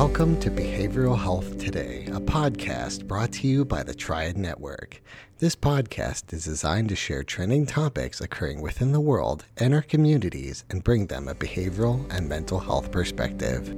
Welcome 0.00 0.40
to 0.40 0.50
Behavioral 0.50 1.22
Health 1.22 1.58
Today, 1.58 2.06
a 2.06 2.18
podcast 2.18 3.06
brought 3.06 3.32
to 3.32 3.46
you 3.46 3.66
by 3.66 3.82
the 3.82 3.92
Triad 3.92 4.38
Network. 4.38 5.02
This 5.40 5.54
podcast 5.54 6.32
is 6.32 6.46
designed 6.46 6.88
to 6.88 6.96
share 6.96 7.22
trending 7.22 7.66
topics 7.66 8.22
occurring 8.22 8.62
within 8.62 8.92
the 8.92 9.00
world 9.00 9.44
and 9.58 9.74
our 9.74 9.82
communities 9.82 10.64
and 10.70 10.82
bring 10.82 11.06
them 11.06 11.28
a 11.28 11.34
behavioral 11.34 12.10
and 12.10 12.26
mental 12.26 12.58
health 12.58 12.90
perspective. 12.90 13.74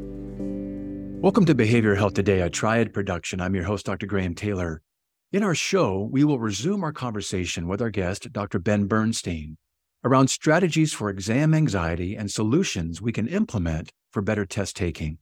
Welcome 1.21 1.45
to 1.47 1.57
Behavioral 1.57 1.97
Health 1.97 2.15
Today, 2.15 2.41
a 2.43 2.49
Triad 2.49 2.95
production. 2.95 3.41
I'm 3.41 3.57
your 3.57 3.65
host, 3.65 3.87
Dr. 3.87 4.07
Graham 4.07 4.37
Taylor. 4.37 4.81
In 5.33 5.43
our 5.43 5.57
show, 5.57 6.09
we 6.09 6.23
will 6.23 6.39
resume 6.39 6.85
our 6.85 6.93
conversation 6.93 7.67
with 7.67 7.83
our 7.83 7.91
guest, 7.91 8.33
Dr. 8.33 8.61
Ben 8.61 8.85
Bernstein, 8.85 9.57
around 10.05 10.29
strategies 10.29 10.93
for 10.93 11.11
exam 11.11 11.53
anxiety 11.53 12.15
and 12.15 12.31
solutions 12.31 13.03
we 13.03 13.11
can 13.11 13.27
implement 13.27 13.91
for 14.13 14.23
better 14.23 14.47
test 14.47 14.77
taking. 14.77 15.19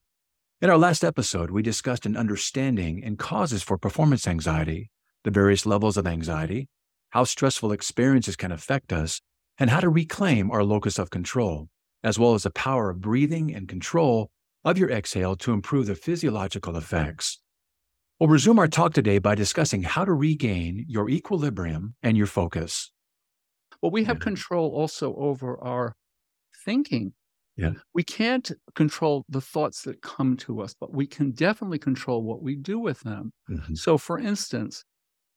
In 0.63 0.69
our 0.69 0.77
last 0.77 1.03
episode, 1.03 1.51
we 1.51 1.63
discussed 1.63 2.05
an 2.05 2.19
understanding 2.19 3.03
and 3.03 3.19
causes 3.19 3.63
for 3.63 3.79
performance 3.79 4.29
anxiety, 4.29 4.91
the 5.25 5.31
various 5.31 5.65
levels 5.65 5.97
of 5.97 6.07
anxiety, 6.07 6.69
how 7.11 7.25
stressful 7.25 7.73
experiences 7.73 8.37
can 8.37 8.53
affect 8.53 8.93
us, 8.93 9.23
and 9.57 9.71
how 9.71 9.81
to 9.81 9.89
reclaim 9.89 10.51
our 10.51 10.63
locus 10.63 10.99
of 10.99 11.09
control, 11.09 11.71
as 12.05 12.19
well 12.19 12.35
as 12.35 12.43
the 12.43 12.51
power 12.51 12.91
of 12.91 13.01
breathing 13.01 13.55
and 13.55 13.69
control 13.69 14.31
of 14.63 14.77
your 14.77 14.91
exhale 14.91 15.35
to 15.37 15.55
improve 15.55 15.87
the 15.87 15.95
physiological 15.95 16.77
effects. 16.77 17.41
We'll 18.19 18.29
resume 18.29 18.59
our 18.59 18.69
talk 18.69 18.93
today 18.93 19.19
by 19.19 19.37
discussing 19.37 19.85
how 19.85 20.05
to 20.05 20.13
regain 20.13 20.85
your 20.87 21.09
equilibrium 21.09 21.95
and 22.03 22.19
your 22.19 22.27
focus. 22.27 22.93
Well, 23.81 23.93
we 23.93 24.05
have 24.05 24.19
control 24.19 24.69
also 24.75 25.15
over 25.15 25.59
our 25.65 25.97
thinking 26.67 27.15
yeah. 27.61 27.73
We 27.95 28.03
can't 28.03 28.51
control 28.75 29.25
the 29.29 29.41
thoughts 29.41 29.83
that 29.83 30.03
come 30.03 30.37
to 30.39 30.61
us, 30.61 30.75
but 30.79 30.95
we 30.95 31.07
can 31.07 31.33
definitely 31.33 31.79
control 31.79 32.23
what 32.23 32.43
we 32.43 32.57
do 32.57 32.79
with 32.79 33.01
them. 33.01 33.33
Mm-hmm. 33.51 33.75
So, 33.75 33.99
for 33.99 34.19
instance, 34.19 34.85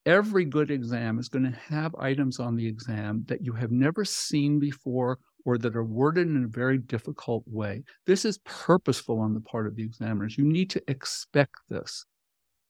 every 0.05 0.45
good 0.45 0.71
exam 0.71 1.19
is 1.19 1.29
going 1.29 1.43
to 1.43 1.57
have 1.69 1.93
items 1.95 2.39
on 2.39 2.55
the 2.55 2.67
exam 2.67 3.23
that 3.27 3.43
you 3.43 3.53
have 3.53 3.71
never 3.71 4.05
seen 4.05 4.59
before 4.59 5.19
or 5.45 5.57
that 5.57 5.75
are 5.75 5.83
worded 5.83 6.27
in 6.27 6.45
a 6.45 6.47
very 6.47 6.77
difficult 6.77 7.43
way. 7.45 7.83
This 8.05 8.23
is 8.23 8.39
purposeful 8.45 9.19
on 9.19 9.33
the 9.33 9.41
part 9.41 9.67
of 9.67 9.75
the 9.75 9.83
examiners. 9.83 10.37
You 10.37 10.45
need 10.45 10.69
to 10.71 10.83
expect 10.87 11.55
this. 11.69 12.05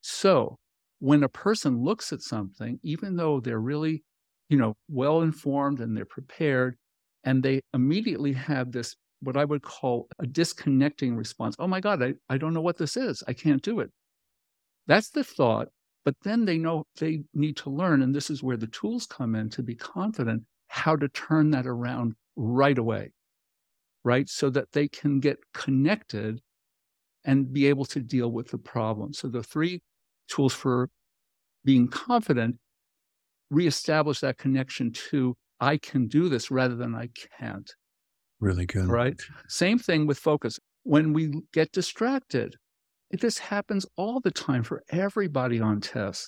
So, 0.01 0.57
when 0.99 1.23
a 1.23 1.29
person 1.29 1.83
looks 1.83 2.11
at 2.11 2.21
something, 2.21 2.79
even 2.81 3.15
though 3.15 3.39
they're 3.39 3.59
really, 3.59 4.03
you 4.49 4.57
know, 4.57 4.75
well 4.89 5.21
informed 5.21 5.79
and 5.79 5.95
they're 5.95 6.05
prepared, 6.05 6.77
and 7.23 7.43
they 7.43 7.61
immediately 7.73 8.33
have 8.33 8.71
this 8.71 8.95
what 9.23 9.37
I 9.37 9.45
would 9.45 9.61
call 9.61 10.07
a 10.19 10.27
disconnecting 10.27 11.15
response. 11.15 11.55
Oh 11.59 11.67
my 11.67 11.79
God, 11.79 12.03
I, 12.03 12.13
I 12.29 12.37
don't 12.37 12.53
know 12.53 12.61
what 12.61 12.77
this 12.77 12.97
is. 12.97 13.23
I 13.27 13.33
can't 13.33 13.61
do 13.61 13.79
it. 13.79 13.91
That's 14.87 15.09
the 15.09 15.23
thought. 15.23 15.69
But 16.05 16.15
then 16.23 16.43
they 16.43 16.57
know 16.57 16.85
they 16.99 17.23
need 17.33 17.55
to 17.57 17.69
learn, 17.69 18.01
and 18.01 18.13
this 18.13 18.29
is 18.29 18.43
where 18.43 18.57
the 18.57 18.67
tools 18.67 19.05
come 19.05 19.35
in 19.35 19.49
to 19.51 19.63
be 19.63 19.75
confident 19.75 20.43
how 20.67 20.95
to 20.97 21.07
turn 21.07 21.51
that 21.51 21.65
around 21.65 22.15
right 22.35 22.77
away, 22.77 23.11
right? 24.03 24.27
So 24.27 24.49
that 24.49 24.73
they 24.73 24.89
can 24.89 25.21
get 25.21 25.37
connected 25.53 26.41
and 27.23 27.53
be 27.53 27.67
able 27.67 27.85
to 27.85 28.01
deal 28.01 28.31
with 28.31 28.49
the 28.49 28.57
problem. 28.57 29.13
So 29.13 29.29
the 29.29 29.43
three 29.43 29.81
tools 30.27 30.53
for 30.53 30.89
being 31.63 31.87
confident 31.87 32.57
reestablish 33.49 34.19
that 34.19 34.37
connection 34.37 34.91
to 34.91 35.35
I 35.59 35.77
can 35.77 36.07
do 36.07 36.27
this 36.27 36.51
rather 36.51 36.75
than 36.75 36.95
I 36.95 37.09
can't. 37.39 37.71
Really 38.43 38.65
good. 38.65 38.87
Right. 38.87 39.21
Same 39.47 39.79
thing 39.79 40.05
with 40.05 40.19
focus. 40.19 40.59
When 40.83 41.13
we 41.13 41.31
get 41.53 41.71
distracted, 41.71 42.57
this 43.09 43.37
happens 43.37 43.85
all 43.95 44.19
the 44.19 44.31
time 44.31 44.63
for 44.63 44.83
everybody 44.89 45.61
on 45.61 45.79
tests. 45.79 46.27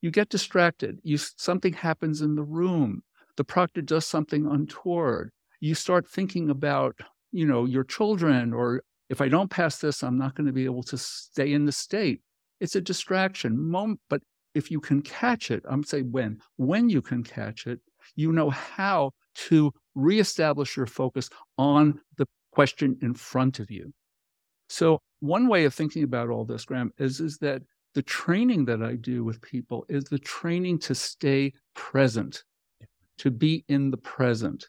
You 0.00 0.12
get 0.12 0.28
distracted. 0.28 1.00
You 1.02 1.18
something 1.18 1.72
happens 1.72 2.22
in 2.22 2.36
the 2.36 2.44
room. 2.44 3.02
The 3.36 3.42
proctor 3.42 3.82
does 3.82 4.06
something 4.06 4.46
untoward. 4.46 5.30
You 5.58 5.74
start 5.74 6.08
thinking 6.08 6.50
about, 6.50 7.00
you 7.32 7.44
know, 7.44 7.64
your 7.64 7.82
children, 7.82 8.52
or 8.52 8.82
if 9.10 9.20
I 9.20 9.26
don't 9.26 9.50
pass 9.50 9.78
this, 9.78 10.04
I'm 10.04 10.18
not 10.18 10.36
going 10.36 10.46
to 10.46 10.52
be 10.52 10.66
able 10.66 10.84
to 10.84 10.96
stay 10.96 11.52
in 11.52 11.64
the 11.64 11.72
state. 11.72 12.20
It's 12.60 12.76
a 12.76 12.80
distraction 12.80 13.58
moment, 13.58 13.98
but 14.08 14.20
if 14.54 14.70
you 14.70 14.78
can 14.78 15.02
catch 15.02 15.50
it, 15.50 15.64
I'm 15.68 15.82
saying 15.82 16.12
when, 16.12 16.38
when 16.58 16.88
you 16.88 17.02
can 17.02 17.24
catch 17.24 17.66
it, 17.66 17.80
you 18.14 18.30
know 18.30 18.50
how 18.50 19.10
to 19.48 19.72
reestablish 19.96 20.76
your 20.76 20.86
focus 20.86 21.28
on 21.58 21.98
the 22.16 22.26
question 22.52 22.96
in 23.02 23.14
front 23.14 23.58
of 23.58 23.70
you. 23.70 23.92
So, 24.68 25.00
one 25.20 25.48
way 25.48 25.64
of 25.64 25.74
thinking 25.74 26.04
about 26.04 26.28
all 26.28 26.44
this, 26.44 26.64
Graham, 26.64 26.92
is, 26.98 27.20
is 27.20 27.38
that 27.38 27.62
the 27.94 28.02
training 28.02 28.66
that 28.66 28.82
I 28.82 28.94
do 28.96 29.24
with 29.24 29.40
people 29.40 29.86
is 29.88 30.04
the 30.04 30.18
training 30.18 30.78
to 30.80 30.94
stay 30.94 31.52
present, 31.74 32.44
to 33.18 33.30
be 33.30 33.64
in 33.68 33.90
the 33.90 33.96
present. 33.96 34.66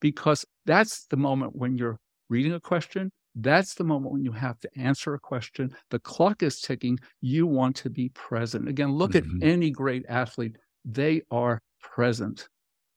Because 0.00 0.44
that's 0.66 1.06
the 1.06 1.16
moment 1.16 1.56
when 1.56 1.76
you're 1.76 1.98
reading 2.28 2.52
a 2.52 2.60
question. 2.60 3.10
That's 3.34 3.74
the 3.74 3.84
moment 3.84 4.12
when 4.12 4.24
you 4.24 4.32
have 4.32 4.60
to 4.60 4.68
answer 4.76 5.14
a 5.14 5.18
question. 5.18 5.74
The 5.90 6.00
clock 6.00 6.42
is 6.42 6.60
ticking. 6.60 6.98
You 7.22 7.46
want 7.46 7.76
to 7.76 7.88
be 7.88 8.10
present. 8.10 8.68
Again, 8.68 8.92
look 8.92 9.12
mm-hmm. 9.12 9.42
at 9.42 9.48
any 9.48 9.70
great 9.70 10.04
athlete. 10.08 10.56
They 10.84 11.22
are 11.30 11.62
present. 11.80 12.48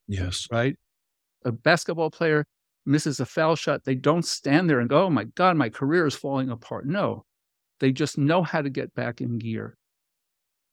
Yes. 0.08 0.48
Right? 0.52 0.76
A 1.46 1.52
basketball 1.52 2.12
player 2.12 2.46
misses 2.86 3.20
a 3.20 3.26
foul 3.26 3.56
shot. 3.56 3.84
They 3.84 3.96
don't 3.96 4.26
stand 4.26 4.70
there 4.70 4.80
and 4.80 4.90
go, 4.90 5.06
oh 5.06 5.10
my 5.10 5.24
God, 5.24 5.58
my 5.58 5.70
career 5.70 6.06
is 6.06 6.16
falling 6.16 6.50
apart. 6.50 6.86
No, 6.86 7.26
they 7.80 7.92
just 7.92 8.18
know 8.18 8.44
how 8.44 8.62
to 8.62 8.70
get 8.70 8.94
back 8.94 9.22
in 9.22 9.38
gear. 9.38 9.78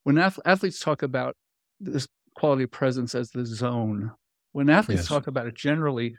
When 0.04 0.18
ath- 0.18 0.40
athletes 0.44 0.80
talk 0.80 1.02
about 1.02 1.36
this 1.80 2.06
quality 2.34 2.64
of 2.64 2.70
presence 2.70 3.14
as 3.14 3.30
the 3.30 3.46
zone, 3.46 4.10
when 4.52 4.68
athletes 4.68 5.02
yes. 5.02 5.08
talk 5.08 5.26
about 5.26 5.46
it 5.46 5.54
generally, 5.54 6.16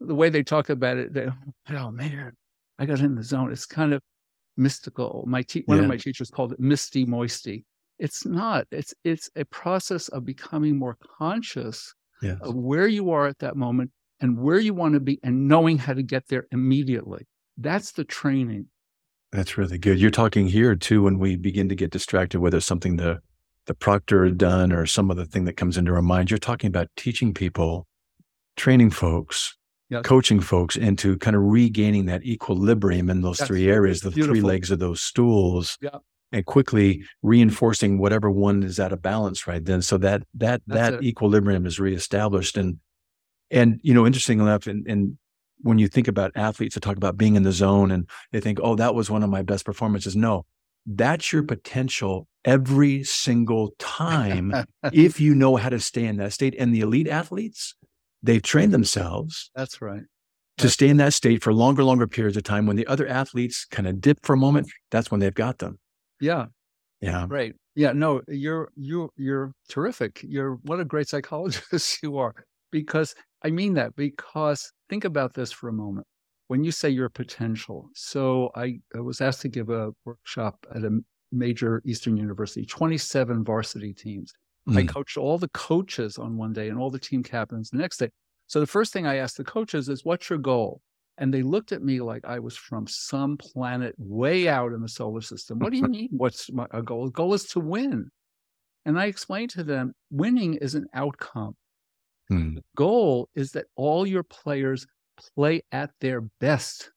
the 0.00 0.14
way 0.14 0.28
they 0.28 0.42
talk 0.42 0.68
about 0.68 0.96
it, 0.96 1.12
they, 1.12 1.26
oh 1.70 1.90
man, 1.90 2.32
I 2.78 2.86
got 2.86 3.00
in 3.00 3.14
the 3.14 3.22
zone. 3.22 3.50
It's 3.52 3.66
kind 3.66 3.92
of 3.92 4.00
mystical. 4.56 5.24
My 5.26 5.42
te- 5.42 5.64
one 5.66 5.78
yeah. 5.78 5.84
of 5.84 5.88
my 5.88 5.96
teachers 5.96 6.30
called 6.30 6.52
it 6.52 6.60
misty 6.60 7.04
moisty. 7.04 7.64
It's 7.98 8.26
not. 8.26 8.66
It's 8.70 8.92
it's 9.04 9.30
a 9.36 9.44
process 9.46 10.08
of 10.08 10.24
becoming 10.24 10.78
more 10.78 10.98
conscious 11.18 11.94
yes. 12.22 12.38
of 12.40 12.54
where 12.54 12.86
you 12.86 13.10
are 13.10 13.26
at 13.26 13.38
that 13.40 13.56
moment 13.56 13.90
and 14.20 14.38
where 14.38 14.58
you 14.58 14.74
want 14.74 14.94
to 14.94 15.00
be 15.00 15.18
and 15.22 15.48
knowing 15.48 15.78
how 15.78 15.92
to 15.92 16.02
get 16.02 16.28
there 16.28 16.46
immediately. 16.50 17.26
That's 17.56 17.92
the 17.92 18.04
training. 18.04 18.66
That's 19.32 19.58
really 19.58 19.78
good. 19.78 19.98
You're 19.98 20.10
talking 20.10 20.46
here 20.48 20.74
too 20.74 21.02
when 21.02 21.18
we 21.18 21.36
begin 21.36 21.68
to 21.68 21.74
get 21.74 21.90
distracted, 21.90 22.40
whether 22.40 22.58
it's 22.58 22.66
something 22.66 22.96
the 22.96 23.20
the 23.66 23.74
proctor 23.74 24.24
had 24.24 24.38
done 24.38 24.72
or 24.72 24.86
some 24.86 25.10
other 25.10 25.24
thing 25.24 25.44
that 25.44 25.56
comes 25.56 25.76
into 25.76 25.92
our 25.92 26.02
mind. 26.02 26.30
You're 26.30 26.38
talking 26.38 26.68
about 26.68 26.88
teaching 26.96 27.34
people, 27.34 27.86
training 28.56 28.90
folks, 28.90 29.56
yes. 29.90 30.02
coaching 30.04 30.40
folks 30.40 30.76
into 30.76 31.18
kind 31.18 31.34
of 31.34 31.42
regaining 31.42 32.06
that 32.06 32.24
equilibrium 32.24 33.10
in 33.10 33.22
those 33.22 33.38
That's 33.38 33.48
three 33.48 33.68
areas, 33.68 34.00
the 34.02 34.12
beautiful. 34.12 34.34
three 34.34 34.42
legs 34.42 34.70
of 34.70 34.78
those 34.78 35.02
stools. 35.02 35.76
And 36.32 36.44
quickly 36.46 37.04
reinforcing 37.22 37.98
whatever 37.98 38.30
one 38.30 38.62
is 38.62 38.80
out 38.80 38.92
of 38.92 39.02
balance 39.02 39.46
right 39.46 39.64
then 39.64 39.82
so 39.82 39.96
that 39.98 40.22
that 40.34 40.62
That's 40.66 40.90
that 40.90 40.94
it. 40.94 41.04
equilibrium 41.04 41.66
is 41.66 41.78
reestablished 41.78 42.56
and 42.56 42.78
and 43.50 43.80
you 43.82 43.94
know 43.94 44.06
interesting 44.06 44.40
enough 44.40 44.66
and, 44.66 44.86
and 44.86 45.18
when 45.62 45.78
you 45.78 45.88
think 45.88 46.08
about 46.08 46.32
athletes 46.34 46.74
that 46.74 46.82
talk 46.82 46.96
about 46.96 47.16
being 47.16 47.36
in 47.36 47.42
the 47.42 47.52
zone 47.52 47.90
and 47.90 48.08
they 48.32 48.40
think 48.40 48.58
oh 48.62 48.74
that 48.74 48.94
was 48.94 49.10
one 49.10 49.22
of 49.22 49.30
my 49.30 49.42
best 49.42 49.64
performances 49.64 50.16
no 50.16 50.44
that's 50.86 51.32
your 51.32 51.42
potential 51.42 52.28
every 52.44 53.02
single 53.02 53.74
time 53.78 54.54
if 54.92 55.20
you 55.20 55.34
know 55.34 55.56
how 55.56 55.68
to 55.68 55.80
stay 55.80 56.04
in 56.04 56.16
that 56.16 56.32
state 56.32 56.54
and 56.58 56.74
the 56.74 56.80
elite 56.80 57.08
athletes 57.08 57.74
they've 58.22 58.42
trained 58.42 58.72
themselves 58.72 59.50
that's 59.54 59.80
right. 59.80 60.02
to 60.58 60.68
stay 60.68 60.88
in 60.88 60.96
that 60.96 61.12
state 61.12 61.42
for 61.42 61.52
longer 61.52 61.84
longer 61.84 62.06
periods 62.06 62.36
of 62.36 62.42
time. 62.44 62.66
When 62.66 62.76
the 62.76 62.86
other 62.86 63.06
athletes 63.06 63.66
kind 63.70 63.88
of 63.88 64.00
dip 64.00 64.18
for 64.24 64.34
a 64.34 64.38
moment 64.38 64.68
that's 64.90 65.10
when 65.10 65.20
they've 65.20 65.34
got 65.34 65.58
them 65.58 65.78
yeah. 66.20 66.46
Yeah. 67.00 67.26
Right. 67.28 67.54
Yeah. 67.74 67.92
No, 67.92 68.22
you're 68.28 68.70
you 68.74 69.10
you're 69.16 69.52
terrific. 69.68 70.20
You're 70.22 70.54
what 70.62 70.80
a 70.80 70.84
great 70.84 71.08
psychologist 71.08 71.98
you 72.02 72.18
are. 72.18 72.34
Because 72.72 73.14
I 73.42 73.50
mean 73.50 73.74
that 73.74 73.94
because 73.96 74.72
think 74.88 75.04
about 75.04 75.34
this 75.34 75.52
for 75.52 75.68
a 75.68 75.72
moment. 75.72 76.06
When 76.48 76.62
you 76.62 76.70
say 76.70 76.88
your 76.90 77.08
potential, 77.08 77.88
so 77.94 78.50
I, 78.54 78.78
I 78.94 79.00
was 79.00 79.20
asked 79.20 79.40
to 79.42 79.48
give 79.48 79.68
a 79.68 79.90
workshop 80.04 80.64
at 80.72 80.84
a 80.84 81.00
major 81.32 81.82
Eastern 81.84 82.16
university, 82.16 82.64
27 82.64 83.44
varsity 83.44 83.92
teams. 83.92 84.32
Mm. 84.68 84.78
I 84.78 84.84
coached 84.84 85.16
all 85.16 85.38
the 85.38 85.48
coaches 85.48 86.18
on 86.18 86.36
one 86.36 86.52
day 86.52 86.68
and 86.68 86.78
all 86.78 86.90
the 86.90 87.00
team 87.00 87.24
captains 87.24 87.70
the 87.70 87.78
next 87.78 87.96
day. 87.96 88.10
So 88.46 88.60
the 88.60 88.66
first 88.66 88.92
thing 88.92 89.06
I 89.06 89.16
asked 89.16 89.36
the 89.36 89.44
coaches 89.44 89.88
is, 89.88 90.04
"What's 90.04 90.30
your 90.30 90.38
goal?" 90.38 90.80
And 91.18 91.32
they 91.32 91.42
looked 91.42 91.72
at 91.72 91.82
me 91.82 92.00
like 92.00 92.24
I 92.24 92.38
was 92.38 92.56
from 92.56 92.86
some 92.86 93.36
planet 93.38 93.94
way 93.98 94.48
out 94.48 94.72
in 94.72 94.82
the 94.82 94.88
solar 94.88 95.22
system. 95.22 95.58
What 95.58 95.72
do 95.72 95.78
you 95.78 95.88
mean? 95.88 96.08
What's 96.12 96.52
my 96.52 96.66
goal? 96.84 97.06
The 97.06 97.12
goal 97.12 97.34
is 97.34 97.44
to 97.46 97.60
win. 97.60 98.10
And 98.84 98.98
I 98.98 99.06
explained 99.06 99.50
to 99.50 99.64
them 99.64 99.94
winning 100.10 100.54
is 100.54 100.74
an 100.74 100.86
outcome. 100.94 101.56
Hmm. 102.28 102.54
The 102.56 102.62
goal 102.76 103.28
is 103.34 103.52
that 103.52 103.66
all 103.76 104.06
your 104.06 104.22
players 104.22 104.86
play 105.34 105.62
at 105.72 105.90
their 106.00 106.22
best. 106.40 106.90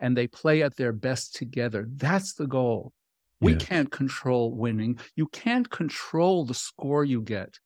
and 0.00 0.16
they 0.16 0.28
play 0.28 0.62
at 0.62 0.76
their 0.76 0.92
best 0.92 1.34
together. 1.34 1.86
That's 1.96 2.34
the 2.34 2.46
goal. 2.46 2.92
We 3.40 3.52
yes. 3.54 3.64
can't 3.64 3.90
control 3.90 4.52
winning. 4.54 4.98
You 5.16 5.26
can't 5.28 5.68
control 5.70 6.44
the 6.44 6.54
score 6.54 7.04
you 7.04 7.20
get 7.22 7.58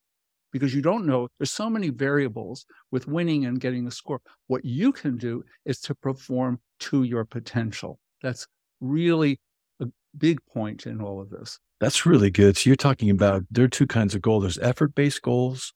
because 0.52 0.75
you 0.75 0.82
don't 0.82 1.06
know. 1.06 1.28
There's 1.38 1.50
so 1.50 1.69
many 1.69 1.88
variables 1.88 2.66
with 2.90 3.08
winning 3.08 3.46
and 3.46 3.60
getting 3.60 3.87
a 3.87 3.90
score. 3.90 4.20
What 4.46 4.64
you 4.64 4.93
can 4.93 5.16
do 5.16 5.43
is 5.64 5.81
to 5.81 5.94
perform 5.94 6.60
to 6.81 7.02
your 7.02 7.25
potential. 7.25 7.99
That's 8.22 8.46
really 8.81 9.40
a 9.81 9.87
big 10.16 10.44
point 10.46 10.87
in 10.87 11.00
all 11.00 11.20
of 11.20 11.31
this. 11.31 11.58
That's 11.81 12.06
really 12.06 12.31
good. 12.31 12.56
So 12.56 12.70
you're 12.70 12.76
talking 12.76 13.10
about 13.10 13.44
there 13.50 13.64
are 13.64 13.69
two 13.69 13.87
kinds 13.87 14.14
of 14.14 14.22
goals. 14.22 14.44
There's 14.44 14.58
effort-based 14.58 15.22
goals 15.22 15.72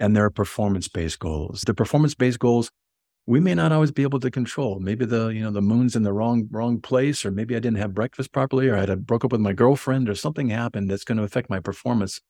and 0.00 0.16
there 0.16 0.24
are 0.24 0.30
performance-based 0.30 1.18
goals. 1.18 1.62
The 1.66 1.74
performance-based 1.74 2.38
goals 2.38 2.70
we 3.26 3.38
may 3.38 3.54
not 3.54 3.70
always 3.70 3.92
be 3.92 4.02
able 4.02 4.20
to 4.20 4.30
control. 4.30 4.80
Maybe 4.80 5.04
the 5.04 5.28
you 5.28 5.42
know 5.42 5.50
the 5.50 5.62
moon's 5.62 5.94
in 5.94 6.02
the 6.02 6.12
wrong 6.12 6.48
wrong 6.50 6.80
place, 6.80 7.24
or 7.24 7.30
maybe 7.30 7.54
I 7.54 7.60
didn't 7.60 7.78
have 7.78 7.94
breakfast 7.94 8.32
properly, 8.32 8.68
or 8.68 8.76
I 8.76 8.80
had 8.80 8.90
a, 8.90 8.96
broke 8.96 9.24
up 9.24 9.32
with 9.32 9.40
my 9.40 9.52
girlfriend, 9.52 10.08
or 10.08 10.14
something 10.14 10.48
happened 10.48 10.90
that's 10.90 11.04
going 11.04 11.18
to 11.18 11.24
affect 11.24 11.48
my 11.48 11.60
performance, 11.60 12.20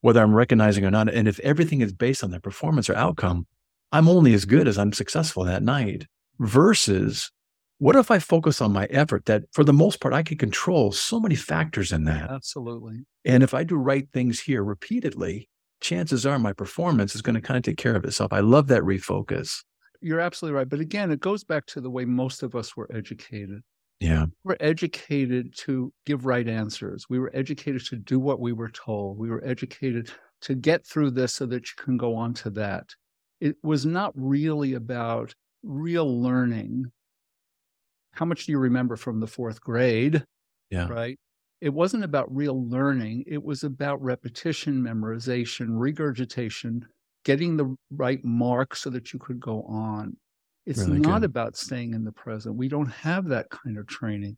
whether 0.00 0.22
I'm 0.22 0.34
recognizing 0.34 0.84
or 0.84 0.90
not. 0.90 1.12
And 1.12 1.28
if 1.28 1.40
everything 1.40 1.80
is 1.80 1.92
based 1.92 2.22
on 2.22 2.30
that 2.30 2.42
performance 2.42 2.88
or 2.88 2.94
outcome, 2.94 3.46
I'm 3.92 4.08
only 4.08 4.34
as 4.34 4.44
good 4.44 4.68
as 4.68 4.78
I'm 4.78 4.92
successful 4.92 5.44
that 5.44 5.62
night. 5.62 6.06
Versus, 6.40 7.32
what 7.78 7.96
if 7.96 8.12
I 8.12 8.20
focus 8.20 8.60
on 8.60 8.72
my 8.72 8.84
effort? 8.86 9.24
That 9.24 9.42
for 9.52 9.64
the 9.64 9.72
most 9.72 10.00
part 10.00 10.14
I 10.14 10.22
can 10.22 10.38
control 10.38 10.92
so 10.92 11.18
many 11.18 11.34
factors 11.34 11.90
in 11.90 12.04
that. 12.04 12.30
Absolutely. 12.30 13.06
And 13.24 13.42
if 13.42 13.54
I 13.54 13.64
do 13.64 13.76
right 13.76 14.06
things 14.12 14.40
here 14.40 14.62
repeatedly, 14.62 15.48
chances 15.80 16.24
are 16.24 16.38
my 16.38 16.52
performance 16.52 17.14
is 17.14 17.22
going 17.22 17.34
to 17.34 17.40
kind 17.40 17.56
of 17.56 17.64
take 17.64 17.76
care 17.76 17.96
of 17.96 18.04
itself. 18.04 18.32
I 18.32 18.40
love 18.40 18.68
that 18.68 18.82
refocus 18.82 19.62
you're 20.00 20.20
absolutely 20.20 20.56
right. 20.56 20.68
But 20.68 20.80
again, 20.80 21.10
it 21.10 21.20
goes 21.20 21.44
back 21.44 21.66
to 21.66 21.80
the 21.80 21.90
way 21.90 22.04
most 22.04 22.42
of 22.42 22.54
us 22.54 22.76
were 22.76 22.90
educated. 22.94 23.62
Yeah. 24.00 24.26
We 24.44 24.50
were 24.50 24.56
educated 24.60 25.54
to 25.58 25.92
give 26.06 26.24
right 26.24 26.46
answers. 26.46 27.06
We 27.08 27.18
were 27.18 27.30
educated 27.34 27.84
to 27.86 27.96
do 27.96 28.18
what 28.20 28.40
we 28.40 28.52
were 28.52 28.70
told. 28.70 29.18
We 29.18 29.28
were 29.28 29.44
educated 29.44 30.10
to 30.42 30.54
get 30.54 30.86
through 30.86 31.10
this 31.12 31.34
so 31.34 31.46
that 31.46 31.64
you 31.64 31.84
can 31.84 31.96
go 31.96 32.14
on 32.14 32.34
to 32.34 32.50
that. 32.50 32.94
It 33.40 33.56
was 33.62 33.84
not 33.84 34.12
really 34.14 34.74
about 34.74 35.34
real 35.62 36.22
learning. 36.22 36.92
How 38.12 38.24
much 38.24 38.46
do 38.46 38.52
you 38.52 38.58
remember 38.58 38.96
from 38.96 39.20
the 39.20 39.26
fourth 39.26 39.60
grade? 39.60 40.24
Yeah. 40.70 40.88
Right. 40.88 41.18
It 41.60 41.70
wasn't 41.70 42.04
about 42.04 42.34
real 42.34 42.68
learning. 42.68 43.24
It 43.26 43.42
was 43.42 43.64
about 43.64 44.00
repetition, 44.02 44.80
memorization, 44.80 45.70
regurgitation, 45.70 46.86
getting 47.24 47.56
the 47.56 47.74
right 47.90 48.24
mark 48.24 48.76
so 48.76 48.90
that 48.90 49.12
you 49.12 49.18
could 49.18 49.40
go 49.40 49.62
on. 49.62 50.16
It's 50.68 50.80
really 50.80 51.00
not 51.00 51.22
good. 51.22 51.30
about 51.30 51.56
staying 51.56 51.94
in 51.94 52.04
the 52.04 52.12
present. 52.12 52.56
We 52.56 52.68
don't 52.68 52.90
have 52.90 53.28
that 53.28 53.48
kind 53.48 53.78
of 53.78 53.86
training. 53.86 54.36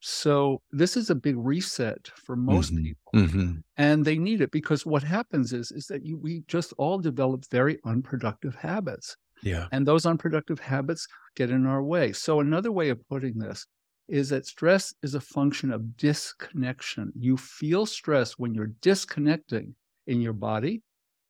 So 0.00 0.62
this 0.72 0.96
is 0.96 1.10
a 1.10 1.14
big 1.14 1.36
reset 1.36 2.08
for 2.16 2.34
most 2.34 2.74
mm-hmm. 2.74 2.84
people, 2.84 3.12
mm-hmm. 3.14 3.52
and 3.76 4.04
they 4.04 4.18
need 4.18 4.40
it 4.40 4.50
because 4.50 4.84
what 4.84 5.02
happens 5.02 5.52
is 5.52 5.70
is 5.70 5.86
that 5.86 6.04
you, 6.04 6.18
we 6.18 6.42
just 6.48 6.72
all 6.78 6.98
develop 6.98 7.44
very 7.50 7.78
unproductive 7.84 8.54
habits. 8.54 9.16
Yeah, 9.42 9.66
and 9.72 9.86
those 9.86 10.06
unproductive 10.06 10.58
habits 10.58 11.06
get 11.36 11.50
in 11.50 11.66
our 11.66 11.82
way. 11.84 12.12
So 12.12 12.40
another 12.40 12.72
way 12.72 12.88
of 12.88 13.06
putting 13.08 13.38
this 13.38 13.66
is 14.08 14.30
that 14.30 14.46
stress 14.46 14.92
is 15.02 15.14
a 15.14 15.20
function 15.20 15.70
of 15.70 15.96
disconnection. 15.96 17.12
You 17.14 17.36
feel 17.36 17.86
stress 17.86 18.32
when 18.32 18.54
you're 18.54 18.72
disconnecting 18.80 19.74
in 20.08 20.20
your 20.20 20.32
body 20.32 20.82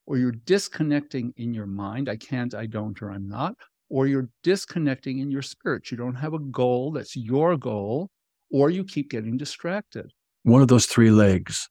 or 0.07 0.17
you're 0.17 0.33
disconnecting 0.33 1.35
in 1.37 1.53
your 1.53 1.67
mind. 1.67 2.09
I 2.09 2.17
can't, 2.17 2.55
I 2.55 2.67
don't, 2.67 3.01
or 3.03 3.11
I'm 3.11 3.29
not. 3.29 3.55
Or 3.91 4.07
you're 4.07 4.29
disconnecting 4.43 5.19
in 5.19 5.31
your 5.31 5.43
spirit. 5.43 5.91
You 5.91 5.97
don't 5.97 6.15
have 6.15 6.33
a 6.33 6.39
goal 6.39 6.93
that's 6.93 7.17
your 7.17 7.57
goal, 7.57 8.09
or 8.51 8.71
you 8.71 8.85
keep 8.85 9.11
getting 9.11 9.37
distracted. 9.37 10.13
One 10.45 10.63
of 10.63 10.69
those 10.69 10.87
three 10.87 11.11
legs, 11.11 11.69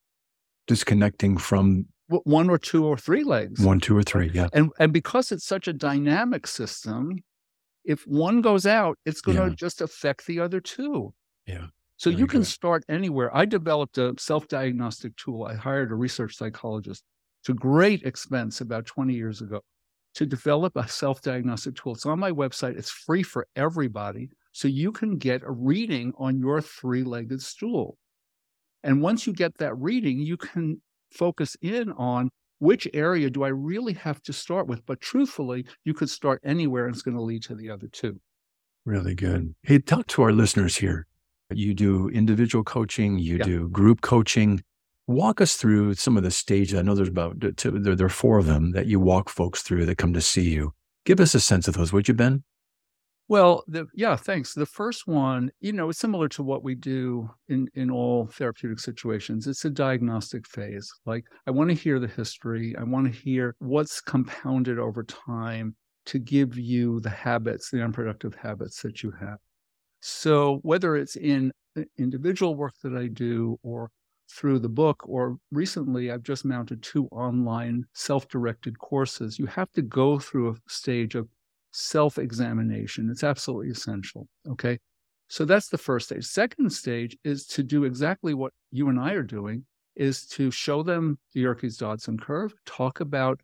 disconnecting 0.68 1.38
from 1.38 1.88
one 2.10 2.50
or 2.50 2.57
two 2.57 2.86
or 2.86 2.98
three 2.98 3.24
legs. 3.24 3.62
One, 3.62 3.80
two, 3.80 3.95
or 3.95 4.04
three, 4.04 4.31
yeah. 4.33 4.48
And 4.54 4.71
and 4.80 4.92
because 4.92 5.31
it's 5.31 5.45
such 5.45 5.68
a 5.68 5.74
dynamic 5.74 6.45
system, 6.45 7.19
if 7.86 8.04
one 8.04 8.42
goes 8.42 8.66
out, 8.66 8.98
it's 9.06 9.21
going 9.21 9.38
to 9.38 9.48
yeah. 9.50 9.56
just 9.56 9.81
affect 9.81 10.25
the 10.27 10.39
other 10.39 10.60
two. 10.60 11.13
Yeah. 11.45 11.68
So 11.98 12.10
you 12.10 12.27
can 12.27 12.45
start 12.45 12.86
anywhere. 12.88 13.36
I 13.36 13.44
developed 13.44 13.98
a 13.98 14.13
self-diagnostic 14.18 15.18
tool. 15.18 15.44
I 15.44 15.56
hired 15.56 15.92
a 15.92 15.95
research 15.95 16.38
psychologist 16.38 17.04
to 17.44 17.54
great 17.54 18.04
expense 18.04 18.62
about 18.62 18.86
20 18.86 19.13
years 19.13 19.42
ago 19.42 19.60
to 20.15 20.25
develop 20.25 20.75
a 20.75 20.88
self 20.88 21.21
diagnostic 21.21 21.75
tool. 21.75 21.94
It's 21.94 22.06
on 22.06 22.19
my 22.19 22.31
website, 22.31 22.77
it's 22.77 22.91
free 22.91 23.23
for 23.23 23.47
everybody. 23.56 24.29
So 24.51 24.67
you 24.67 24.91
can 24.91 25.17
get 25.17 25.44
a 25.44 25.51
reading 25.51 26.13
on 26.17 26.39
your 26.39 26.61
three 26.61 27.03
legged 27.03 27.41
stool. 27.41 27.97
And 28.83 29.01
once 29.01 29.27
you 29.27 29.33
get 29.33 29.57
that 29.57 29.75
reading, 29.77 30.19
you 30.19 30.38
can 30.38 30.81
focus 31.11 31.56
in 31.61 31.91
on 31.94 32.29
which 32.59 32.88
area 32.94 33.29
do 33.29 33.44
I 33.44 33.50
really 33.50 33.94
have 33.94 34.21
to 34.23 34.33
start 34.33 34.67
with. 34.67 34.85
But 34.85 35.01
truthfully, 35.01 35.65
you 35.85 35.94
could 35.94 36.09
start 36.09 36.41
anywhere 36.44 36.85
and 36.85 36.95
it's 36.95 37.03
going 37.03 37.17
to 37.17 37.23
lead 37.23 37.44
to 37.44 37.56
the 37.56 37.69
other 37.69 37.88
two. 37.88 38.19
Really 38.85 39.15
good. 39.15 39.53
Hey, 39.63 39.79
talk 39.79 40.07
to 40.07 40.21
our 40.23 40.31
listeners 40.31 40.77
here. 40.77 41.07
You 41.51 41.73
do 41.73 42.09
individual 42.09 42.63
coaching, 42.63 43.17
you 43.17 43.38
yeah. 43.38 43.44
do 43.44 43.69
group 43.69 44.01
coaching. 44.01 44.63
Walk 45.09 45.41
us 45.41 45.56
through 45.56 45.95
some 45.95 46.17
of 46.17 46.21
the 46.21 46.29
stages. 46.29 46.77
I 46.77 46.83
know 46.83 46.94
there's 46.94 47.09
about 47.09 47.39
there, 47.39 47.95
there 47.95 48.06
are 48.06 48.09
four 48.09 48.38
of 48.38 48.45
them 48.45 48.73
that 48.73 48.85
you 48.85 49.00
walk 49.00 49.27
folks 49.27 49.63
through 49.63 49.88
that 49.88 49.97
come 49.97 50.13
to 50.13 50.21
see 50.21 50.51
you. 50.51 50.75
Give 51.03 51.19
us 51.19 51.33
a 51.33 51.39
sense 51.39 51.67
of 51.67 51.73
those, 51.73 51.91
would 51.91 52.07
you, 52.07 52.13
Ben? 52.13 52.44
Well, 53.27 53.63
the, 53.67 53.88
yeah, 53.95 54.15
thanks. 54.15 54.53
The 54.53 54.67
first 54.67 55.07
one, 55.07 55.50
you 55.61 55.73
know, 55.73 55.89
is 55.89 55.97
similar 55.97 56.29
to 56.29 56.44
what 56.44 56.63
we 56.63 56.75
do 56.75 57.27
in 57.47 57.67
in 57.73 57.89
all 57.89 58.27
therapeutic 58.27 58.79
situations. 58.79 59.47
It's 59.47 59.65
a 59.65 59.71
diagnostic 59.71 60.47
phase. 60.47 60.88
Like 61.07 61.25
I 61.47 61.50
want 61.50 61.71
to 61.71 61.75
hear 61.75 62.00
the 62.00 62.07
history. 62.07 62.75
I 62.77 62.83
want 62.83 63.11
to 63.11 63.19
hear 63.19 63.56
what's 63.57 64.01
compounded 64.01 64.77
over 64.77 65.03
time 65.03 65.75
to 66.06 66.19
give 66.19 66.56
you 66.56 67.00
the 67.00 67.09
habits, 67.09 67.71
the 67.71 67.83
unproductive 67.83 68.35
habits 68.35 68.83
that 68.83 69.01
you 69.01 69.11
have. 69.19 69.39
So 70.01 70.59
whether 70.61 70.95
it's 70.95 71.15
in 71.15 71.51
uh, 71.75 71.81
individual 71.97 72.53
work 72.53 72.75
that 72.83 72.95
I 72.95 73.07
do 73.07 73.57
or 73.63 73.89
through 74.30 74.60
the 74.60 74.70
book, 74.70 75.04
or 75.08 75.38
recently 75.52 76.12
I've 76.12 76.24
just 76.24 76.46
mounted 76.46 76.84
two 76.84 77.08
online 77.08 77.86
self 77.94 78.28
directed 78.28 78.78
courses. 78.80 79.40
You 79.40 79.48
have 79.48 79.71
to 79.71 79.81
go 79.81 80.19
through 80.19 80.52
a 80.52 80.56
stage 80.68 81.16
of 81.16 81.28
self 81.71 82.18
examination. 82.18 83.09
It's 83.09 83.24
absolutely 83.24 83.69
essential. 83.69 84.28
Okay. 84.48 84.80
So 85.28 85.45
that's 85.45 85.69
the 85.69 85.78
first 85.78 86.07
stage. 86.07 86.26
Second 86.26 86.71
stage 86.71 87.16
is 87.24 87.45
to 87.48 87.64
do 87.64 87.83
exactly 87.83 88.33
what 88.33 88.52
you 88.71 88.90
and 88.90 89.00
I 89.00 89.14
are 89.14 89.24
doing 89.24 89.64
is 89.95 90.26
to 90.28 90.50
show 90.50 90.81
them 90.81 91.19
the 91.33 91.42
Yerkes 91.42 91.78
Dodson 91.78 92.18
curve, 92.18 92.54
talk 92.66 93.00
about 93.00 93.42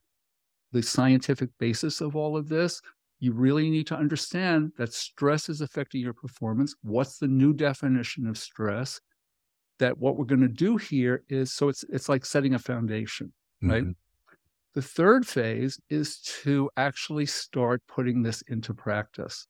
the 0.72 0.82
scientific 0.82 1.50
basis 1.60 2.02
of 2.02 2.16
all 2.16 2.36
of 2.36 2.50
this. 2.50 2.82
You 3.20 3.34
really 3.34 3.70
need 3.70 3.88
to 3.88 3.96
understand 3.96 4.72
that 4.78 4.94
stress 4.94 5.48
is 5.48 5.62
affecting 5.62 6.02
your 6.02 6.14
performance. 6.14 6.76
What's 6.82 7.18
the 7.18 7.28
new 7.28 7.54
definition 7.54 8.28
of 8.28 8.38
stress? 8.38 9.00
That 9.80 9.98
what 9.98 10.18
we're 10.18 10.26
going 10.26 10.42
to 10.42 10.48
do 10.48 10.78
here 10.78 11.24
is 11.30 11.52
so 11.52 11.70
it's 11.70 11.84
it's 11.90 12.10
like 12.10 12.26
setting 12.26 12.54
a 12.54 12.60
foundation, 12.60 13.34
right? 13.62 13.84
Mm-hmm. 13.84 13.92
The 14.76 14.82
third 14.82 15.26
phase 15.26 15.80
is 15.90 16.20
to 16.44 16.70
actually 16.76 17.26
start 17.28 17.82
putting 17.88 18.24
this 18.24 18.44
into 18.50 18.74
practice. 18.74 19.48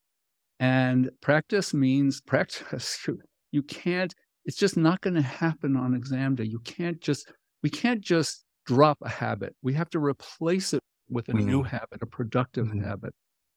And 0.60 1.10
practice 1.20 1.74
means 1.74 2.22
practice. 2.25 3.00
You, 3.08 3.20
you 3.51 3.63
can't, 3.63 4.13
it's 4.46 4.55
just 4.58 4.77
not 4.77 5.01
going 5.01 5.15
to 5.15 5.24
happen 5.24 5.75
on 5.75 5.96
exam 5.96 6.36
day. 6.36 6.44
You 6.44 6.60
can't 6.60 7.01
just, 7.01 7.32
we 7.63 7.72
can't 7.72 8.01
just 8.01 8.46
drop 8.67 9.00
a 9.01 9.10
habit. 9.10 9.55
We 9.63 9.74
have 9.74 9.89
to 9.91 10.00
replace 10.00 10.74
it 10.74 10.84
with 11.10 11.27
a 11.29 11.34
mm-hmm. 11.34 11.48
new 11.48 11.63
habit, 11.63 12.03
a 12.03 12.05
productive 12.05 12.67
mm-hmm. 12.67 12.84
habit. 12.84 13.13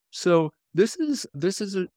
So 0.09 0.51
this 0.73 0.95
is 0.95 1.27
this 1.35 1.61
is 1.61 1.75
a, 1.75 1.87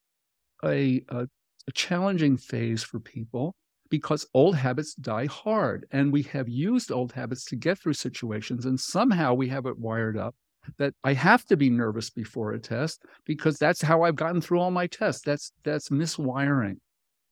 a, 0.64 1.02
a 1.10 1.72
challenging 1.72 2.36
phase 2.36 2.82
for 2.82 3.00
people 3.00 3.54
because 3.92 4.26
old 4.32 4.56
habits 4.56 4.94
die 4.94 5.26
hard. 5.26 5.86
And 5.92 6.10
we 6.10 6.22
have 6.22 6.48
used 6.48 6.90
old 6.90 7.12
habits 7.12 7.44
to 7.44 7.56
get 7.56 7.78
through 7.78 7.92
situations. 7.92 8.64
And 8.64 8.80
somehow 8.80 9.34
we 9.34 9.48
have 9.50 9.66
it 9.66 9.78
wired 9.78 10.16
up 10.16 10.34
that 10.78 10.94
I 11.04 11.12
have 11.12 11.44
to 11.46 11.58
be 11.58 11.68
nervous 11.68 12.08
before 12.08 12.52
a 12.52 12.58
test 12.58 13.04
because 13.26 13.58
that's 13.58 13.82
how 13.82 14.00
I've 14.02 14.16
gotten 14.16 14.40
through 14.40 14.60
all 14.60 14.70
my 14.70 14.86
tests. 14.86 15.20
That's 15.26 15.52
that's 15.62 15.90
miswiring. 15.90 16.76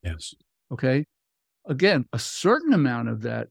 Yes. 0.02 0.34
Okay. 0.70 1.06
Again, 1.66 2.04
a 2.12 2.18
certain 2.18 2.74
amount 2.74 3.08
of 3.08 3.22
that 3.22 3.48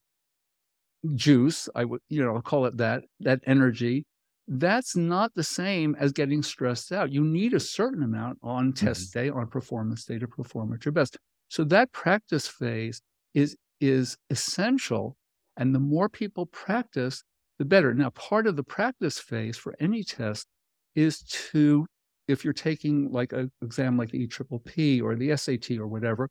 juice, 1.16 1.68
I 1.74 1.86
would, 1.86 2.02
you 2.10 2.24
know, 2.24 2.36
I'll 2.36 2.44
call 2.44 2.68
it 2.68 2.78
that, 2.78 3.06
that 3.22 3.40
energy, 3.48 4.06
that's 4.48 4.96
not 4.96 5.34
the 5.34 5.44
same 5.44 5.96
as 6.00 6.12
getting 6.12 6.44
stressed 6.44 6.92
out. 6.92 7.12
You 7.12 7.24
need 7.24 7.56
a 7.56 7.60
certain 7.60 8.04
amount 8.04 8.38
on 8.44 8.74
test 8.74 9.16
mm-hmm. 9.16 9.20
day, 9.20 9.30
on 9.32 9.48
performance 9.48 10.06
day 10.06 10.20
to 10.20 10.28
perform 10.28 10.74
at 10.74 10.86
your 10.86 10.92
best. 10.92 11.18
So 11.50 11.64
that 11.66 11.92
practice 11.92 12.48
phase 12.48 13.02
is 13.34 13.58
is 13.82 14.18
essential 14.30 15.18
and 15.58 15.74
the 15.74 15.80
more 15.80 16.10
people 16.10 16.46
practice 16.46 17.24
the 17.58 17.66
better. 17.66 17.94
Now 17.94 18.12
part 18.12 18.48
of 18.48 18.56
the 18.56 18.64
practice 18.64 19.20
phase 19.20 19.58
for 19.58 19.76
any 19.80 20.04
test 20.04 20.48
is 20.96 21.22
to 21.52 21.86
if 22.28 22.44
you're 22.44 22.54
taking 22.54 23.12
like 23.12 23.34
an 23.34 23.52
exam 23.62 23.98
like 23.98 24.12
the 24.12 24.28
EPPP 24.28 25.02
or 25.02 25.16
the 25.16 25.36
SAT 25.36 25.72
or 25.78 25.88
whatever, 25.88 26.30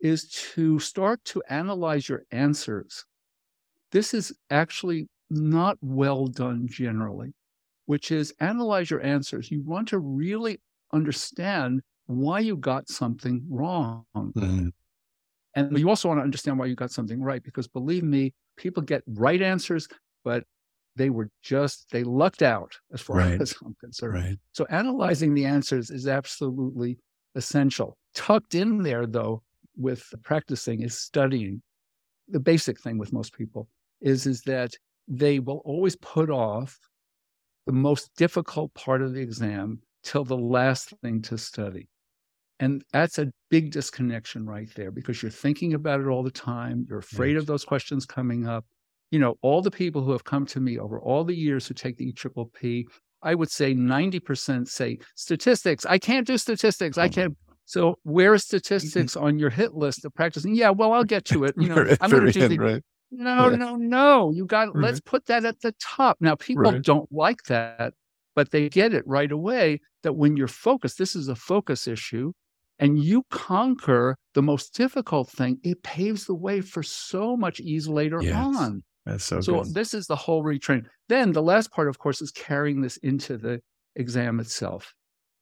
is 0.00 0.28
to 0.54 0.78
start 0.78 1.22
to 1.24 1.42
analyze 1.48 2.08
your 2.08 2.22
answers. 2.30 3.04
This 3.92 4.14
is 4.14 4.32
actually 4.50 5.08
not 5.30 5.76
well 5.82 6.26
done 6.26 6.66
generally, 6.70 7.34
which 7.84 8.10
is 8.10 8.32
analyze 8.40 8.90
your 8.90 9.02
answers. 9.02 9.50
You 9.50 9.62
want 9.62 9.88
to 9.88 9.98
really 9.98 10.58
understand 10.92 11.82
why 12.06 12.40
you 12.40 12.56
got 12.56 12.88
something 12.88 13.44
wrong. 13.48 14.04
Mm-hmm. 14.14 14.68
And 15.54 15.78
you 15.78 15.88
also 15.88 16.08
want 16.08 16.18
to 16.18 16.24
understand 16.24 16.58
why 16.58 16.66
you 16.66 16.74
got 16.74 16.90
something 16.90 17.20
right, 17.20 17.42
because 17.42 17.66
believe 17.66 18.02
me, 18.02 18.34
people 18.56 18.82
get 18.82 19.02
right 19.06 19.40
answers, 19.40 19.88
but 20.24 20.44
they 20.96 21.10
were 21.10 21.30
just, 21.42 21.90
they 21.90 22.04
lucked 22.04 22.42
out 22.42 22.72
as 22.92 23.00
far 23.00 23.16
right. 23.16 23.40
as 23.40 23.54
I'm 23.64 23.74
concerned. 23.80 24.14
Right. 24.14 24.36
So 24.52 24.66
analyzing 24.70 25.34
the 25.34 25.46
answers 25.46 25.90
is 25.90 26.06
absolutely 26.06 26.98
essential. 27.34 27.96
Tucked 28.14 28.54
in 28.54 28.82
there, 28.82 29.06
though, 29.06 29.42
with 29.76 30.02
practicing 30.22 30.82
is 30.82 30.98
studying. 30.98 31.62
The 32.28 32.40
basic 32.40 32.80
thing 32.80 32.98
with 32.98 33.12
most 33.12 33.34
people 33.34 33.68
is, 34.00 34.26
is 34.26 34.42
that 34.42 34.74
they 35.08 35.38
will 35.38 35.62
always 35.64 35.96
put 35.96 36.30
off 36.30 36.78
the 37.66 37.72
most 37.72 38.10
difficult 38.16 38.72
part 38.74 39.02
of 39.02 39.12
the 39.14 39.20
exam 39.20 39.80
till 40.02 40.24
the 40.24 40.36
last 40.36 40.92
thing 41.02 41.22
to 41.22 41.38
study. 41.38 41.88
And 42.58 42.82
that's 42.92 43.18
a 43.18 43.30
big 43.50 43.70
disconnection 43.70 44.46
right 44.46 44.68
there 44.74 44.90
because 44.90 45.22
you're 45.22 45.30
thinking 45.30 45.74
about 45.74 46.00
it 46.00 46.06
all 46.06 46.22
the 46.22 46.30
time. 46.30 46.86
You're 46.88 47.00
afraid 47.00 47.34
right. 47.34 47.36
of 47.36 47.46
those 47.46 47.64
questions 47.64 48.06
coming 48.06 48.46
up. 48.46 48.64
You 49.10 49.18
know, 49.18 49.36
all 49.42 49.62
the 49.62 49.70
people 49.70 50.02
who 50.02 50.12
have 50.12 50.24
come 50.24 50.46
to 50.46 50.60
me 50.60 50.78
over 50.78 51.00
all 51.00 51.22
the 51.24 51.34
years 51.34 51.66
who 51.66 51.74
take 51.74 51.96
the 51.96 52.12
EPPP, 52.12 52.84
I 53.22 53.34
would 53.34 53.50
say 53.50 53.74
90% 53.74 54.68
say 54.68 54.98
statistics. 55.14 55.84
I 55.86 55.98
can't 55.98 56.26
do 56.26 56.38
statistics. 56.38 56.98
I 56.98 57.08
can't. 57.08 57.36
So 57.68 57.98
where 58.04 58.32
is 58.32 58.42
mm-hmm. 58.42 58.58
statistics 58.58 59.16
on 59.16 59.40
your 59.40 59.50
hit 59.50 59.74
list 59.74 60.04
of 60.04 60.14
practicing? 60.14 60.54
Yeah, 60.54 60.70
well, 60.70 60.92
I'll 60.92 61.02
get 61.02 61.24
to 61.24 61.42
it. 61.42 61.52
You 61.58 61.68
know, 61.74 61.96
I'm 62.00 62.10
going 62.12 62.26
to 62.26 62.30
do 62.30 62.46
the, 62.46 62.58
right. 62.58 62.82
No, 63.10 63.50
right. 63.50 63.58
no, 63.58 63.74
no. 63.74 64.30
You 64.30 64.46
got 64.46 64.72
right. 64.72 64.84
let's 64.84 65.00
put 65.00 65.26
that 65.26 65.44
at 65.44 65.60
the 65.62 65.74
top. 65.80 66.18
Now 66.20 66.36
people 66.36 66.78
don't 66.80 67.10
like 67.10 67.42
that, 67.48 67.94
but 68.36 68.52
they 68.52 68.68
get 68.68 68.94
it 68.94 69.02
right 69.04 69.32
away 69.32 69.80
that 70.02 70.12
when 70.12 70.36
you're 70.36 70.46
focused, 70.46 70.98
this 70.98 71.16
is 71.16 71.26
a 71.26 71.34
focus 71.34 71.88
issue, 71.88 72.32
and 72.78 73.02
you 73.02 73.24
conquer 73.30 74.16
the 74.34 74.42
most 74.42 74.74
difficult 74.74 75.30
thing, 75.30 75.58
it 75.62 75.82
paves 75.82 76.26
the 76.26 76.34
way 76.34 76.60
for 76.60 76.82
so 76.82 77.36
much 77.36 77.60
ease 77.60 77.88
later 77.88 78.20
yes. 78.22 78.34
on. 78.34 78.82
That's 79.06 79.24
so 79.24 79.40
So 79.40 79.62
good. 79.62 79.74
this 79.74 79.94
is 79.94 80.06
the 80.06 80.16
whole 80.16 80.42
retraining. 80.42 80.86
Then 81.08 81.32
the 81.32 81.42
last 81.42 81.70
part, 81.70 81.88
of 81.88 81.98
course, 81.98 82.20
is 82.20 82.30
carrying 82.32 82.82
this 82.82 82.96
into 82.98 83.38
the 83.38 83.60
exam 83.94 84.40
itself. 84.40 84.92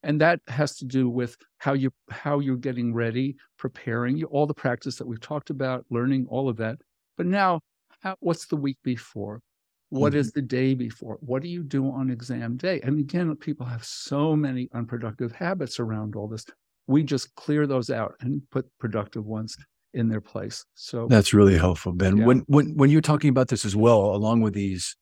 And 0.02 0.20
that 0.20 0.40
has 0.48 0.76
to 0.76 0.84
do 0.84 1.08
with 1.08 1.36
how 1.58 1.72
you 1.72 1.90
how 2.10 2.38
you're 2.38 2.56
getting 2.56 2.92
ready, 2.92 3.36
preparing, 3.58 4.22
all 4.24 4.46
the 4.46 4.54
practice 4.54 4.96
that 4.96 5.06
we've 5.06 5.20
talked 5.20 5.48
about, 5.48 5.86
learning 5.90 6.26
all 6.28 6.48
of 6.50 6.58
that. 6.58 6.76
But 7.16 7.26
now, 7.26 7.60
how, 8.00 8.16
what's 8.20 8.46
the 8.46 8.56
week 8.56 8.76
before? 8.84 9.40
What 9.88 10.10
mm-hmm. 10.10 10.18
is 10.18 10.32
the 10.32 10.42
day 10.42 10.74
before? 10.74 11.16
What 11.20 11.40
do 11.40 11.48
you 11.48 11.62
do 11.62 11.90
on 11.90 12.10
exam 12.10 12.58
day? 12.58 12.80
And 12.82 12.98
again, 12.98 13.34
people 13.36 13.64
have 13.64 13.84
so 13.84 14.36
many 14.36 14.68
unproductive 14.74 15.32
habits 15.32 15.80
around 15.80 16.16
all 16.16 16.28
this. 16.28 16.44
We 16.86 17.02
just 17.02 17.34
clear 17.34 17.66
those 17.66 17.90
out 17.90 18.14
and 18.20 18.42
put 18.50 18.66
productive 18.78 19.24
ones 19.24 19.56
in 19.92 20.08
their 20.08 20.20
place. 20.20 20.64
So 20.74 21.06
that's 21.08 21.32
really 21.32 21.56
helpful, 21.56 21.92
Ben. 21.92 22.18
Yeah. 22.18 22.26
When 22.26 22.38
when 22.46 22.76
when 22.76 22.90
you're 22.90 23.00
talking 23.00 23.30
about 23.30 23.48
this 23.48 23.64
as 23.64 23.76
well, 23.76 24.14
along 24.14 24.42
with 24.42 24.54
these 24.54 24.96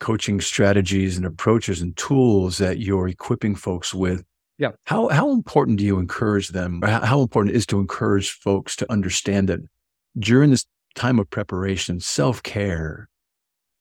coaching 0.00 0.40
strategies 0.40 1.16
and 1.16 1.24
approaches 1.24 1.80
and 1.80 1.96
tools 1.96 2.58
that 2.58 2.78
you're 2.78 3.08
equipping 3.08 3.54
folks 3.54 3.94
with, 3.94 4.24
yeah. 4.58 4.70
How 4.84 5.08
how 5.08 5.32
important 5.32 5.78
do 5.78 5.84
you 5.84 5.98
encourage 5.98 6.48
them? 6.48 6.80
How, 6.82 7.04
how 7.04 7.20
important 7.20 7.54
is 7.54 7.66
to 7.66 7.78
encourage 7.78 8.30
folks 8.30 8.74
to 8.76 8.90
understand 8.90 9.48
that 9.48 9.60
during 10.18 10.50
this 10.50 10.64
time 10.94 11.18
of 11.18 11.28
preparation, 11.28 12.00
self 12.00 12.42
care 12.42 13.08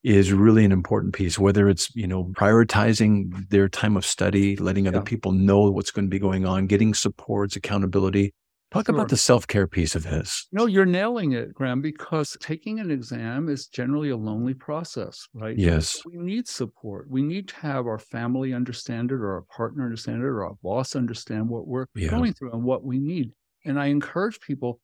is 0.05 0.31
really 0.31 0.63
an 0.63 0.71
important 0.71 1.15
piece, 1.15 1.39
whether 1.39 1.67
it's, 1.67 1.93
you 1.95 2.05
know, 2.05 2.25
prioritizing 2.25 3.49
their 3.49 3.67
time 3.67 3.97
of 3.97 4.05
study, 4.05 4.55
letting 4.57 4.87
other 4.87 4.99
yeah. 4.99 5.03
people 5.03 5.31
know 5.31 5.71
what's 5.71 5.89
going 5.89 6.05
to 6.05 6.09
be 6.09 6.19
going 6.19 6.45
on, 6.45 6.67
getting 6.67 6.93
supports, 6.93 7.55
accountability. 7.55 8.31
Talk 8.71 8.85
sure. 8.85 8.93
about 8.93 9.09
the 9.09 9.17
self 9.17 9.47
care 9.47 9.65
piece 9.65 9.95
of 9.95 10.03
this. 10.03 10.47
No, 10.51 10.67
you're 10.67 10.85
nailing 10.85 11.31
it, 11.31 11.55
Graham, 11.55 11.81
because 11.81 12.37
taking 12.39 12.79
an 12.79 12.91
exam 12.91 13.49
is 13.49 13.65
generally 13.65 14.11
a 14.11 14.17
lonely 14.17 14.53
process, 14.53 15.27
right? 15.33 15.57
Yes. 15.57 15.99
We 16.05 16.17
need 16.17 16.47
support. 16.47 17.09
We 17.09 17.23
need 17.23 17.47
to 17.47 17.55
have 17.57 17.87
our 17.87 17.99
family 17.99 18.53
understand 18.53 19.11
it, 19.11 19.15
or 19.15 19.33
our 19.33 19.43
partner 19.55 19.85
understand 19.85 20.21
it, 20.21 20.25
or 20.25 20.45
our 20.45 20.53
boss 20.61 20.95
understand 20.95 21.49
what 21.49 21.67
we're 21.67 21.87
yeah. 21.95 22.09
going 22.09 22.33
through 22.33 22.51
and 22.51 22.63
what 22.63 22.83
we 22.83 22.99
need. 22.99 23.31
And 23.65 23.79
I 23.79 23.87
encourage 23.87 24.39
people 24.39 24.79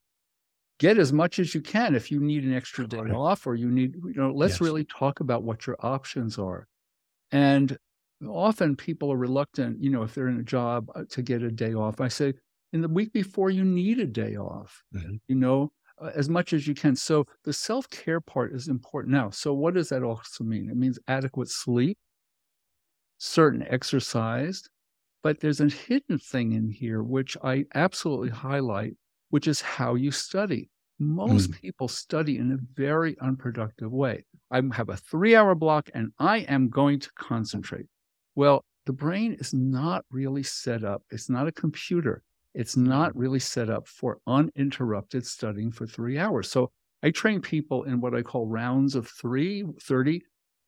get 0.81 0.97
as 0.97 1.13
much 1.13 1.37
as 1.37 1.53
you 1.53 1.61
can 1.61 1.93
if 1.93 2.09
you 2.09 2.19
need 2.19 2.43
an 2.43 2.55
extra 2.55 2.87
day 2.87 2.97
right. 2.97 3.13
off 3.13 3.45
or 3.45 3.53
you 3.53 3.69
need 3.69 3.93
you 4.03 4.15
know 4.15 4.31
let's 4.31 4.55
yes. 4.55 4.61
really 4.61 4.83
talk 4.85 5.19
about 5.19 5.43
what 5.43 5.67
your 5.67 5.77
options 5.81 6.39
are 6.39 6.67
and 7.31 7.77
often 8.27 8.75
people 8.75 9.13
are 9.13 9.17
reluctant 9.17 9.79
you 9.79 9.91
know 9.91 10.01
if 10.01 10.15
they're 10.15 10.27
in 10.27 10.39
a 10.39 10.43
job 10.43 10.89
uh, 10.95 11.03
to 11.07 11.21
get 11.21 11.43
a 11.43 11.51
day 11.51 11.75
off 11.75 12.01
i 12.01 12.07
say 12.07 12.33
in 12.73 12.81
the 12.81 12.87
week 12.87 13.13
before 13.13 13.51
you 13.51 13.63
need 13.63 13.99
a 13.99 14.07
day 14.07 14.35
off 14.35 14.83
mm-hmm. 14.95 15.17
you 15.27 15.35
know 15.35 15.71
uh, 16.01 16.09
as 16.15 16.29
much 16.29 16.51
as 16.51 16.67
you 16.67 16.73
can 16.73 16.95
so 16.95 17.27
the 17.43 17.53
self-care 17.53 18.19
part 18.19 18.51
is 18.51 18.67
important 18.67 19.13
now 19.13 19.29
so 19.29 19.53
what 19.53 19.75
does 19.75 19.89
that 19.89 20.01
also 20.01 20.43
mean 20.43 20.67
it 20.67 20.75
means 20.75 20.97
adequate 21.07 21.47
sleep 21.47 21.95
certain 23.19 23.63
exercise 23.69 24.63
but 25.21 25.39
there's 25.39 25.61
a 25.61 25.67
hidden 25.67 26.17
thing 26.17 26.53
in 26.53 26.71
here 26.71 27.03
which 27.03 27.37
i 27.43 27.63
absolutely 27.75 28.29
highlight 28.29 28.95
which 29.31 29.47
is 29.47 29.59
how 29.59 29.95
you 29.95 30.11
study. 30.11 30.69
Most 30.99 31.49
mm. 31.49 31.61
people 31.61 31.87
study 31.87 32.37
in 32.37 32.51
a 32.51 32.57
very 32.75 33.17
unproductive 33.19 33.91
way. 33.91 34.23
I 34.51 34.61
have 34.73 34.89
a 34.89 34.97
three 34.97 35.35
hour 35.35 35.55
block 35.55 35.89
and 35.95 36.11
I 36.19 36.39
am 36.39 36.69
going 36.69 36.99
to 36.99 37.09
concentrate. 37.15 37.87
Well, 38.35 38.63
the 38.85 38.93
brain 38.93 39.35
is 39.39 39.53
not 39.53 40.05
really 40.11 40.43
set 40.43 40.83
up, 40.83 41.01
it's 41.09 41.29
not 41.29 41.47
a 41.47 41.51
computer. 41.51 42.23
It's 42.53 42.75
not 42.75 43.15
really 43.15 43.39
set 43.39 43.69
up 43.69 43.87
for 43.87 44.19
uninterrupted 44.27 45.25
studying 45.25 45.71
for 45.71 45.87
three 45.87 46.19
hours. 46.19 46.51
So 46.51 46.71
I 47.01 47.11
train 47.11 47.41
people 47.41 47.83
in 47.83 48.01
what 48.01 48.13
I 48.13 48.21
call 48.21 48.45
rounds 48.45 48.93
of 48.95 49.07
three, 49.07 49.63
30. 49.81 50.21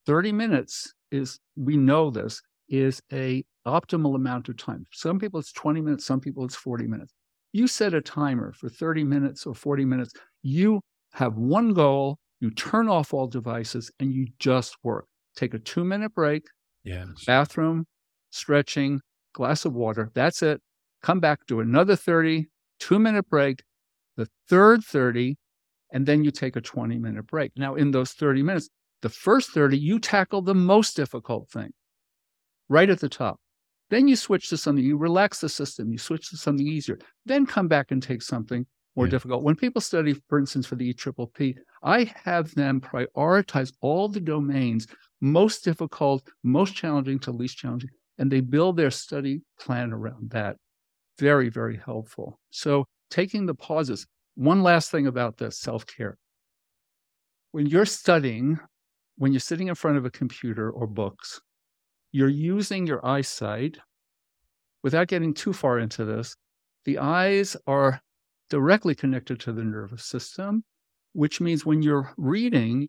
30 0.05 0.31
minutes 0.31 0.93
is, 1.11 1.39
we 1.55 1.77
know 1.77 2.09
this, 2.09 2.41
is 2.69 3.01
a 3.11 3.43
optimal 3.67 4.15
amount 4.15 4.49
of 4.49 4.57
time. 4.57 4.85
Some 4.91 5.19
people 5.19 5.39
it's 5.39 5.51
20 5.51 5.81
minutes, 5.81 6.05
some 6.05 6.19
people 6.19 6.45
it's 6.45 6.55
40 6.55 6.87
minutes. 6.87 7.13
You 7.53 7.67
set 7.67 7.93
a 7.93 8.01
timer 8.01 8.51
for 8.51 8.67
30 8.67 9.03
minutes 9.03 9.45
or 9.45 9.53
40 9.53 9.85
minutes. 9.85 10.11
You 10.41 10.81
have 11.13 11.37
one 11.37 11.73
goal, 11.73 12.17
you 12.39 12.49
turn 12.49 12.89
off 12.89 13.13
all 13.13 13.27
devices, 13.27 13.91
and 13.99 14.11
you 14.11 14.27
just 14.39 14.75
work. 14.83 15.05
Take 15.35 15.53
a 15.53 15.59
two 15.59 15.83
minute 15.83 16.13
break, 16.13 16.45
yes. 16.83 17.07
bathroom, 17.25 17.85
stretching, 18.31 18.99
glass 19.33 19.65
of 19.65 19.73
water. 19.73 20.11
That's 20.15 20.41
it. 20.41 20.61
Come 21.03 21.19
back, 21.19 21.45
do 21.47 21.59
another 21.59 21.95
30, 21.95 22.47
two 22.79 22.97
minute 22.99 23.29
break, 23.29 23.63
the 24.17 24.27
third 24.49 24.83
30, 24.83 25.37
and 25.91 26.07
then 26.07 26.23
you 26.23 26.31
take 26.31 26.55
a 26.55 26.61
20 26.61 26.97
minute 26.97 27.27
break. 27.27 27.51
Now, 27.55 27.75
in 27.75 27.91
those 27.91 28.13
30 28.13 28.41
minutes, 28.41 28.69
the 29.03 29.09
first 29.09 29.51
30, 29.51 29.77
you 29.77 29.99
tackle 29.99 30.41
the 30.41 30.55
most 30.55 30.95
difficult 30.95 31.49
thing 31.49 31.71
right 32.67 32.89
at 32.89 32.99
the 32.99 33.09
top. 33.09 33.39
Then 33.93 34.07
you 34.07 34.15
switch 34.15 34.49
to 34.49 34.57
something, 34.57 34.83
you 34.83 34.97
relax 34.97 35.39
the 35.39 35.47
system, 35.47 35.91
you 35.91 35.99
switch 35.99 36.31
to 36.31 36.37
something 36.37 36.65
easier, 36.65 36.97
then 37.27 37.45
come 37.45 37.67
back 37.67 37.91
and 37.91 38.01
take 38.01 38.23
something 38.23 38.65
more 38.95 39.05
yeah. 39.05 39.11
difficult. 39.11 39.43
When 39.43 39.55
people 39.55 39.81
study, 39.81 40.15
for 40.27 40.39
instance, 40.39 40.65
for 40.65 40.75
the 40.75 40.91
EPPP, 40.91 41.57
I 41.83 42.11
have 42.23 42.55
them 42.55 42.81
prioritize 42.81 43.71
all 43.81 44.07
the 44.07 44.19
domains 44.19 44.87
most 45.21 45.63
difficult, 45.63 46.27
most 46.43 46.73
challenging 46.73 47.19
to 47.19 47.31
least 47.31 47.57
challenging, 47.57 47.91
and 48.17 48.31
they 48.31 48.41
build 48.41 48.77
their 48.77 48.89
study 48.89 49.41
plan 49.59 49.93
around 49.93 50.31
that. 50.31 50.55
Very, 51.19 51.49
very 51.49 51.77
helpful. 51.77 52.39
So 52.49 52.85
taking 53.11 53.45
the 53.45 53.53
pauses. 53.53 54.07
One 54.33 54.63
last 54.63 54.89
thing 54.89 55.05
about 55.05 55.37
this 55.37 55.59
self 55.59 55.85
care. 55.85 56.17
When 57.51 57.67
you're 57.67 57.85
studying, 57.85 58.57
when 59.19 59.33
you're 59.33 59.39
sitting 59.39 59.67
in 59.67 59.75
front 59.75 59.97
of 59.97 60.05
a 60.05 60.09
computer 60.09 60.71
or 60.71 60.87
books, 60.87 61.39
you're 62.13 62.29
using 62.29 62.87
your 62.87 63.05
eyesight. 63.05 63.77
Without 64.83 65.07
getting 65.07 65.33
too 65.33 65.51
far 65.51 65.79
into 65.79 66.05
this, 66.05 66.35
the 66.85 66.99
eyes 66.99 67.57
are 67.67 68.01
directly 68.49 68.93
connected 68.93 69.39
to 69.41 69.51
the 69.51 69.63
nervous 69.63 70.05
system, 70.05 70.63
which 71.13 71.41
means 71.41 71.65
when 71.65 71.81
you're 71.81 72.13
reading, 72.17 72.87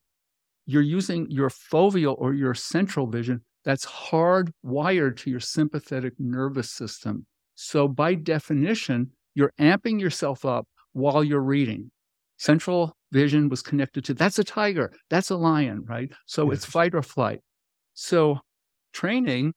you're 0.66 0.82
using 0.82 1.26
your 1.30 1.48
foveal 1.48 2.16
or 2.18 2.34
your 2.34 2.54
central 2.54 3.06
vision 3.06 3.40
that's 3.64 3.86
hardwired 3.86 5.16
to 5.16 5.30
your 5.30 5.40
sympathetic 5.40 6.12
nervous 6.18 6.70
system. 6.70 7.26
So, 7.54 7.88
by 7.88 8.14
definition, 8.14 9.12
you're 9.34 9.52
amping 9.58 10.00
yourself 10.00 10.44
up 10.44 10.66
while 10.92 11.24
you're 11.24 11.40
reading. 11.40 11.90
Central 12.36 12.94
vision 13.12 13.48
was 13.48 13.62
connected 13.62 14.04
to 14.04 14.14
that's 14.14 14.38
a 14.38 14.44
tiger, 14.44 14.92
that's 15.08 15.30
a 15.30 15.36
lion, 15.36 15.84
right? 15.86 16.10
So, 16.26 16.50
yes. 16.50 16.58
it's 16.58 16.66
fight 16.66 16.94
or 16.94 17.02
flight. 17.02 17.40
So, 17.94 18.40
training 18.94 19.52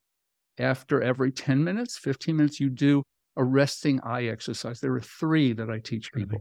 after 0.58 1.00
every 1.00 1.30
10 1.30 1.64
minutes, 1.64 1.96
15 1.96 2.36
minutes, 2.36 2.60
you 2.60 2.68
do 2.68 3.02
a 3.36 3.44
resting 3.44 4.00
eye 4.00 4.24
exercise. 4.24 4.80
There 4.80 4.94
are 4.94 5.00
three 5.00 5.52
that 5.54 5.70
I 5.70 5.78
teach 5.78 6.12
people. 6.12 6.40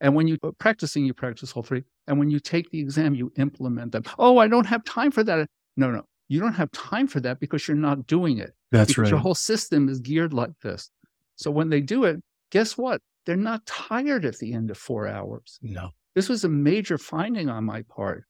And 0.00 0.14
when 0.14 0.28
you 0.28 0.38
uh, 0.44 0.52
practicing, 0.58 1.04
you 1.04 1.12
practice 1.12 1.52
all 1.52 1.62
three. 1.64 1.82
And 2.06 2.18
when 2.18 2.30
you 2.30 2.38
take 2.38 2.70
the 2.70 2.78
exam, 2.78 3.14
you 3.14 3.32
implement 3.36 3.92
them. 3.92 4.04
Oh, 4.18 4.38
I 4.38 4.46
don't 4.46 4.66
have 4.66 4.84
time 4.84 5.10
for 5.10 5.24
that. 5.24 5.48
No, 5.76 5.90
no, 5.90 6.02
you 6.28 6.38
don't 6.38 6.54
have 6.54 6.70
time 6.70 7.08
for 7.08 7.20
that 7.20 7.40
because 7.40 7.66
you're 7.66 7.76
not 7.76 8.06
doing 8.06 8.38
it. 8.38 8.52
That's 8.70 8.90
because 8.90 9.02
right. 9.02 9.10
Your 9.10 9.18
whole 9.18 9.34
system 9.34 9.88
is 9.88 9.98
geared 9.98 10.32
like 10.32 10.56
this. 10.62 10.90
So 11.34 11.50
when 11.50 11.68
they 11.68 11.80
do 11.80 12.04
it, 12.04 12.20
guess 12.50 12.78
what? 12.78 13.00
They're 13.26 13.36
not 13.36 13.66
tired 13.66 14.24
at 14.24 14.38
the 14.38 14.52
end 14.54 14.70
of 14.70 14.78
four 14.78 15.08
hours. 15.08 15.58
No. 15.60 15.90
This 16.14 16.28
was 16.28 16.44
a 16.44 16.48
major 16.48 16.98
finding 16.98 17.48
on 17.48 17.64
my 17.64 17.82
part. 17.82 18.24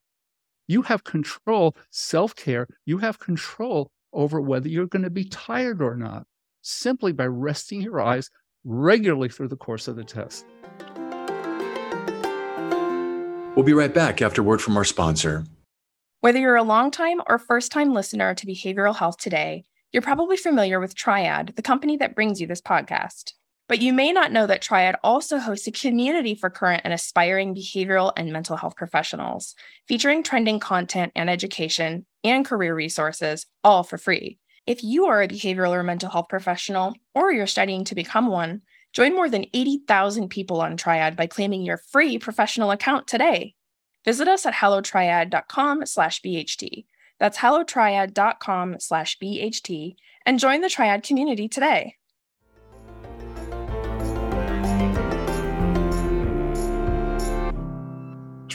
You 0.66 0.82
have 0.82 1.04
control, 1.04 1.76
self 1.90 2.34
care, 2.34 2.66
you 2.84 2.98
have 2.98 3.18
control 3.18 3.90
over 4.12 4.40
whether 4.40 4.68
you're 4.68 4.86
going 4.86 5.02
to 5.02 5.10
be 5.10 5.24
tired 5.24 5.82
or 5.82 5.96
not 5.96 6.26
simply 6.62 7.12
by 7.12 7.26
resting 7.26 7.80
your 7.80 8.00
eyes 8.00 8.30
regularly 8.64 9.28
through 9.28 9.48
the 9.48 9.56
course 9.56 9.88
of 9.88 9.96
the 9.96 10.04
test. 10.04 10.44
We'll 13.54 13.64
be 13.64 13.72
right 13.72 13.92
back 13.92 14.22
after 14.22 14.42
word 14.42 14.62
from 14.62 14.76
our 14.76 14.84
sponsor. 14.84 15.44
Whether 16.20 16.38
you're 16.38 16.56
a 16.56 16.62
longtime 16.62 17.20
or 17.28 17.38
first 17.38 17.72
time 17.72 17.92
listener 17.92 18.34
to 18.34 18.46
Behavioral 18.46 18.96
Health 18.96 19.18
Today, 19.18 19.64
you're 19.92 20.02
probably 20.02 20.36
familiar 20.36 20.80
with 20.80 20.94
Triad, 20.94 21.54
the 21.56 21.62
company 21.62 21.96
that 21.96 22.14
brings 22.14 22.40
you 22.40 22.46
this 22.46 22.60
podcast. 22.60 23.32
But 23.68 23.82
you 23.82 23.92
may 23.92 24.12
not 24.12 24.32
know 24.32 24.46
that 24.46 24.62
Triad 24.62 24.96
also 25.04 25.38
hosts 25.38 25.66
a 25.66 25.72
community 25.72 26.34
for 26.34 26.48
current 26.48 26.80
and 26.84 26.94
aspiring 26.94 27.54
behavioral 27.54 28.14
and 28.16 28.32
mental 28.32 28.56
health 28.56 28.76
professionals, 28.76 29.54
featuring 29.87 30.22
trending 30.22 30.58
content 30.58 31.12
and 31.14 31.28
education 31.28 32.06
and 32.25 32.46
career 32.46 32.75
resources, 32.75 33.44
all 33.62 33.82
for 33.82 33.98
free. 33.98 34.38
If 34.66 34.82
you 34.82 35.06
are 35.06 35.22
a 35.22 35.28
behavioral 35.28 35.72
or 35.72 35.82
mental 35.82 36.08
health 36.08 36.28
professional, 36.30 36.94
or 37.14 37.30
you're 37.30 37.46
studying 37.46 37.84
to 37.84 37.94
become 37.94 38.28
one, 38.28 38.62
join 38.94 39.14
more 39.14 39.28
than 39.28 39.44
80,000 39.52 40.30
people 40.30 40.62
on 40.62 40.78
Triad 40.78 41.14
by 41.14 41.26
claiming 41.26 41.60
your 41.60 41.76
free 41.76 42.18
professional 42.18 42.70
account 42.70 43.06
today. 43.06 43.54
Visit 44.06 44.28
us 44.28 44.46
at 44.46 44.54
hellotriad.com 44.54 45.84
slash 45.84 46.22
BHT. 46.22 46.87
That's 47.20 47.37
hellotriad.com 47.37 48.76
slash 48.78 49.18
BHT 49.18 49.96
and 50.25 50.38
join 50.38 50.62
the 50.62 50.70
Triad 50.70 51.02
community 51.02 51.48
today. 51.48 51.97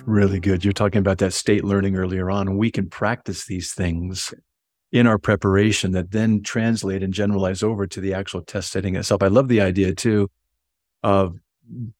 Really 0.06 0.40
good. 0.40 0.64
You're 0.64 0.74
talking 0.74 1.00
about 1.00 1.18
that 1.20 1.34
state 1.34 1.64
learning 1.64 1.96
earlier 1.96 2.30
on. 2.30 2.58
We 2.58 2.72
can 2.72 2.90
practice 2.90 3.46
these 3.46 3.74
things 3.74 4.34
in 4.92 5.08
our 5.08 5.18
preparation 5.18 5.92
that 5.92 6.12
then 6.12 6.42
translate 6.44 7.02
and 7.02 7.14
generalize 7.14 7.64
over 7.64 7.88
to 7.88 8.00
the 8.00 8.14
actual 8.14 8.42
test 8.42 8.72
setting 8.72 8.96
itself. 8.96 9.24
I 9.24 9.28
love 9.28 9.48
the 9.48 9.62
idea 9.62 9.94
too 9.96 10.30
of 11.02 11.38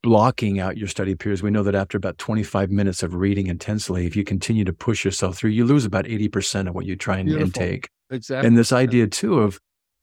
blocking 0.04 0.60
out 0.60 0.78
your 0.78 0.88
study 0.88 1.16
periods. 1.16 1.42
We 1.42 1.50
know 1.50 1.64
that 1.64 1.76
after 1.76 1.98
about 1.98 2.18
25 2.18 2.70
minutes 2.70 3.02
of 3.02 3.16
reading 3.16 3.48
intensely, 3.48 4.06
if 4.06 4.16
you 4.16 4.24
continue 4.24 4.64
to 4.66 4.74
push 4.74 5.04
yourself 5.04 5.38
through, 5.38 5.52
you 5.52 5.66
lose 5.66 5.86
about 5.86 6.06
80% 6.06 6.68
of 6.68 6.76
what 6.76 6.86
you 6.86 6.96
try 6.96 7.18
and 7.18 7.28
Beautiful. 7.28 7.46
intake. 7.64 7.90
Exactly. 8.12 8.48
And 8.48 8.58
this 8.58 8.72
idea 8.72 9.08
too 9.08 9.40
of 9.40 9.60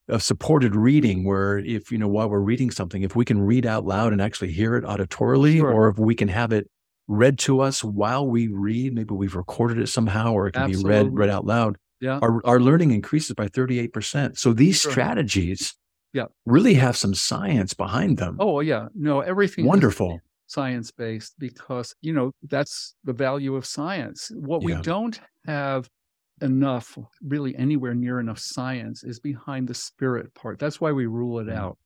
of 0.08 0.24
supported 0.24 0.74
reading 0.74 1.22
where 1.22 1.58
if 1.58 1.92
you 1.92 1.98
know 1.98 2.08
while 2.08 2.28
we're 2.28 2.40
reading 2.40 2.72
something, 2.72 3.02
if 3.02 3.14
we 3.14 3.24
can 3.24 3.40
read 3.40 3.64
out 3.64 3.84
loud 3.84 4.12
and 4.12 4.20
actually 4.20 4.50
hear 4.50 4.74
it 4.74 4.82
auditorily, 4.84 5.58
Sure. 5.58 5.72
or 5.72 5.88
if 5.88 5.98
we 5.98 6.16
can 6.16 6.26
have 6.26 6.52
it 6.52 6.68
read 7.12 7.38
to 7.40 7.60
us 7.60 7.82
while 7.82 8.24
we 8.26 8.46
read, 8.46 8.94
maybe 8.94 9.14
we've 9.14 9.34
recorded 9.34 9.78
it 9.78 9.88
somehow, 9.88 10.32
or 10.32 10.46
it 10.46 10.52
can 10.52 10.70
be 10.70 10.76
read 10.76 11.08
read 11.12 11.28
out 11.28 11.44
loud 11.44 11.76
yeah. 12.00 12.18
our, 12.22 12.40
our 12.46 12.60
learning 12.60 12.92
increases 12.92 13.34
by 13.34 13.48
38%. 13.48 14.38
So 14.38 14.52
these 14.52 14.80
Sure. 14.80 14.92
strategies 14.92 15.74
Yeah. 16.12 16.26
really 16.46 16.74
have 16.74 16.96
some 16.96 17.14
science 17.14 17.74
behind 17.74 18.16
them. 18.18 18.36
Oh, 18.38 18.60
yeah. 18.60 18.86
No, 18.94 19.20
everything 19.20 19.66
Wonderful. 19.66 20.20
science 20.46 20.90
based 20.92 21.34
because, 21.38 21.94
you 22.00 22.12
know, 22.12 22.30
that's 22.48 22.94
the 23.04 23.12
value 23.12 23.56
of 23.56 23.66
science. 23.66 24.30
What 24.34 24.62
we 24.62 24.74
don't 24.76 25.20
have 25.46 25.88
enough, 26.40 26.96
really 27.22 27.54
anywhere 27.56 27.94
near 27.94 28.18
enough 28.20 28.38
science 28.38 29.02
is 29.04 29.18
behind 29.20 29.68
the 29.68 29.74
spirit 29.74 30.32
part. 30.34 30.58
That's 30.58 30.80
why 30.80 30.92
we 30.92 31.06
rule 31.06 31.38
it 31.40 31.48
Mm. 31.48 31.54
out. 31.56 31.78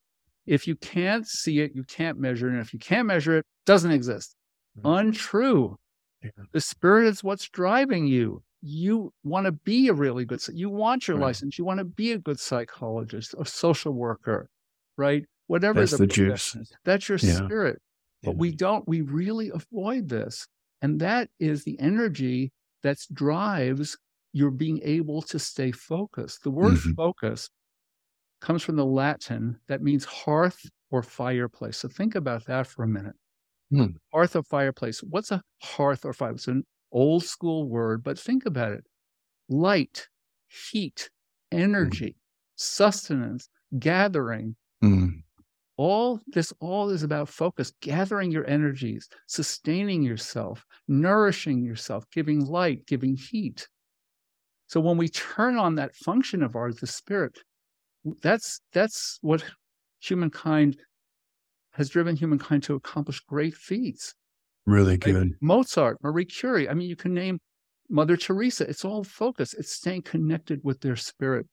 If 0.46 0.68
you 0.68 0.76
can't 0.76 1.26
see 1.26 1.60
it, 1.60 1.72
you 1.74 1.82
can't 1.84 2.18
measure 2.18 2.48
it. 2.48 2.52
And 2.52 2.60
if 2.60 2.72
you 2.74 2.78
can't 2.78 3.06
measure 3.06 3.34
it, 3.36 3.38
it 3.38 3.46
doesn't 3.66 3.90
exist. 3.90 4.36
Untrue. 4.82 5.76
Yeah. 6.22 6.30
The 6.52 6.60
spirit 6.60 7.06
is 7.06 7.22
what's 7.22 7.48
driving 7.48 8.06
you. 8.06 8.42
You 8.62 9.12
want 9.24 9.46
to 9.46 9.52
be 9.52 9.88
a 9.88 9.94
really 9.94 10.24
good, 10.24 10.40
you 10.48 10.70
want 10.70 11.06
your 11.06 11.18
Right. 11.18 11.26
license. 11.26 11.58
You 11.58 11.64
want 11.64 11.78
to 11.78 11.84
be 11.84 12.12
a 12.12 12.18
good 12.18 12.40
psychologist, 12.40 13.34
a 13.38 13.44
social 13.44 13.92
worker, 13.92 14.48
right? 14.96 15.26
Whatever 15.48 15.80
That's 15.80 15.96
the 15.98 16.06
juice. 16.06 16.54
is. 16.56 16.72
That's 16.84 17.08
your 17.08 17.18
Yeah. 17.20 17.36
spirit. 17.46 17.82
But 18.24 18.32
Yeah. 18.32 18.38
we 18.38 18.52
don't, 18.52 18.88
we 18.88 19.02
really 19.02 19.50
avoid 19.50 20.08
this. 20.08 20.46
And 20.80 21.00
that 21.00 21.30
is 21.38 21.64
the 21.64 21.78
energy 21.78 22.52
that 22.82 22.98
drives 23.12 23.96
your 24.32 24.50
being 24.50 24.80
able 24.82 25.22
to 25.22 25.38
stay 25.38 25.70
focused. 25.72 26.42
The 26.42 26.50
word 26.50 26.76
Mhm. 26.76 26.94
focus 26.96 27.50
comes 28.40 28.62
from 28.62 28.76
the 28.76 28.86
Latin 28.86 29.60
that 29.68 29.82
means 29.82 30.04
hearth 30.04 30.60
or 30.90 31.02
fireplace. 31.02 31.78
So 31.78 31.88
think 31.88 32.14
about 32.14 32.46
that 32.46 32.66
for 32.66 32.84
a 32.84 32.88
minute. 32.88 33.16
Hmm. 33.70 33.96
Hearth 34.12 34.36
or 34.36 34.42
fireplace. 34.42 35.00
What's 35.02 35.30
a 35.30 35.42
hearth 35.62 36.04
or 36.04 36.12
fireplace? 36.12 36.42
It's 36.42 36.48
an 36.48 36.64
old 36.92 37.24
school 37.24 37.68
word, 37.68 38.02
but 38.02 38.18
think 38.18 38.46
about 38.46 38.72
it 38.72 38.84
light, 39.48 40.08
heat, 40.48 41.10
energy, 41.52 42.16
sustenance, 42.56 43.48
gathering, 43.78 44.56
Mm. 44.84 45.22
all 45.76 46.20
this 46.28 46.52
all 46.60 46.90
is 46.90 47.02
about 47.02 47.28
focus 47.28 47.72
gathering 47.80 48.30
your 48.30 48.46
energies 48.48 49.08
sustaining 49.26 50.02
yourself 50.02 50.64
nourishing 50.88 51.64
yourself 51.64 52.04
giving 52.10 52.44
light 52.46 52.86
giving 52.86 53.16
heat 53.16 53.68
so 54.66 54.80
when 54.80 54.96
we 54.96 55.08
turn 55.08 55.56
on 55.56 55.74
that 55.76 55.94
function 55.94 56.42
of 56.42 56.56
ours 56.56 56.76
the 56.76 56.86
spirit 56.86 57.38
that's 58.22 58.60
that's 58.72 59.18
what 59.22 59.44
humankind 60.00 60.78
has 61.74 61.88
driven 61.88 62.16
humankind 62.16 62.62
to 62.64 62.74
accomplish 62.74 63.20
great 63.20 63.54
feats. 63.54 64.14
Really 64.66 64.96
good. 64.96 65.32
mozart 65.42 65.98
marie 66.02 66.24
curie 66.24 66.68
i 66.70 66.74
mean 66.74 66.88
you 66.88 66.96
can 66.96 67.12
name 67.12 67.38
mother 67.90 68.16
teresa. 68.16 68.68
It's 68.68 68.84
all 68.84 69.04
focus 69.04 69.52
it's 69.52 69.72
staying 69.72 70.02
connected 70.02 70.60
with 70.64 70.80
their 70.80 70.96
spirit. 70.96 71.46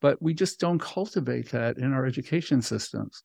But 0.00 0.20
we 0.20 0.34
just 0.34 0.58
don't 0.60 0.80
cultivate 0.80 1.50
that 1.52 1.78
in 1.78 1.92
our 1.92 2.04
education 2.04 2.60
systems. 2.60 3.22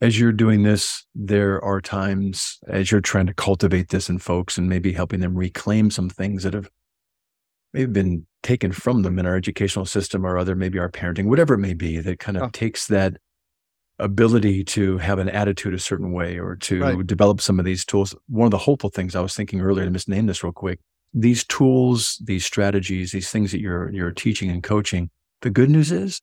As 0.00 0.18
you're 0.18 0.32
doing 0.32 0.62
this, 0.64 1.06
there 1.14 1.62
are 1.64 1.80
times 1.80 2.58
as 2.68 2.90
you're 2.90 3.00
trying 3.00 3.26
to 3.26 3.34
cultivate 3.34 3.88
this 3.88 4.08
in 4.10 4.18
folks 4.18 4.58
and 4.58 4.68
maybe 4.68 4.92
helping 4.92 5.20
them 5.20 5.34
reclaim 5.36 5.90
some 5.90 6.10
things 6.10 6.42
that 6.42 6.52
have 6.54 6.68
maybe 7.72 7.90
been 7.90 8.26
taken 8.42 8.70
from 8.72 9.02
them 9.02 9.18
in 9.18 9.26
our 9.26 9.34
educational 9.36 9.86
system 9.86 10.26
or 10.26 10.36
other, 10.36 10.54
maybe 10.54 10.78
our 10.78 10.90
parenting, 10.90 11.24
whatever 11.26 11.54
it 11.54 11.58
may 11.58 11.74
be, 11.74 11.98
that 12.00 12.18
kind 12.18 12.36
of 12.36 12.42
Oh. 12.44 12.50
takes 12.52 12.86
that 12.88 13.16
ability 13.98 14.64
to 14.64 14.98
have 14.98 15.18
an 15.18 15.28
attitude 15.28 15.74
a 15.74 15.78
certain 15.78 16.12
way 16.12 16.38
or 16.38 16.56
to 16.56 16.80
Right. 16.80 17.06
develop 17.06 17.40
some 17.40 17.58
of 17.58 17.64
these 17.64 17.84
tools. 17.84 18.14
One 18.28 18.46
of 18.46 18.50
the 18.52 18.58
hopeful 18.58 18.90
things 18.90 19.16
I 19.16 19.20
was 19.20 19.34
thinking 19.34 19.60
earlier, 19.60 19.84
to 19.84 19.90
misname 19.90 20.26
this 20.26 20.42
real 20.44 20.52
quick, 20.52 20.80
these 21.12 21.44
tools, 21.44 22.20
these 22.24 22.44
strategies, 22.44 23.12
these 23.12 23.30
things 23.30 23.50
that 23.52 23.60
you're 23.60 23.90
you're 23.92 24.12
teaching 24.12 24.50
and 24.50 24.62
coaching. 24.62 25.10
The 25.42 25.50
good 25.50 25.70
news 25.70 25.90
is 25.92 26.20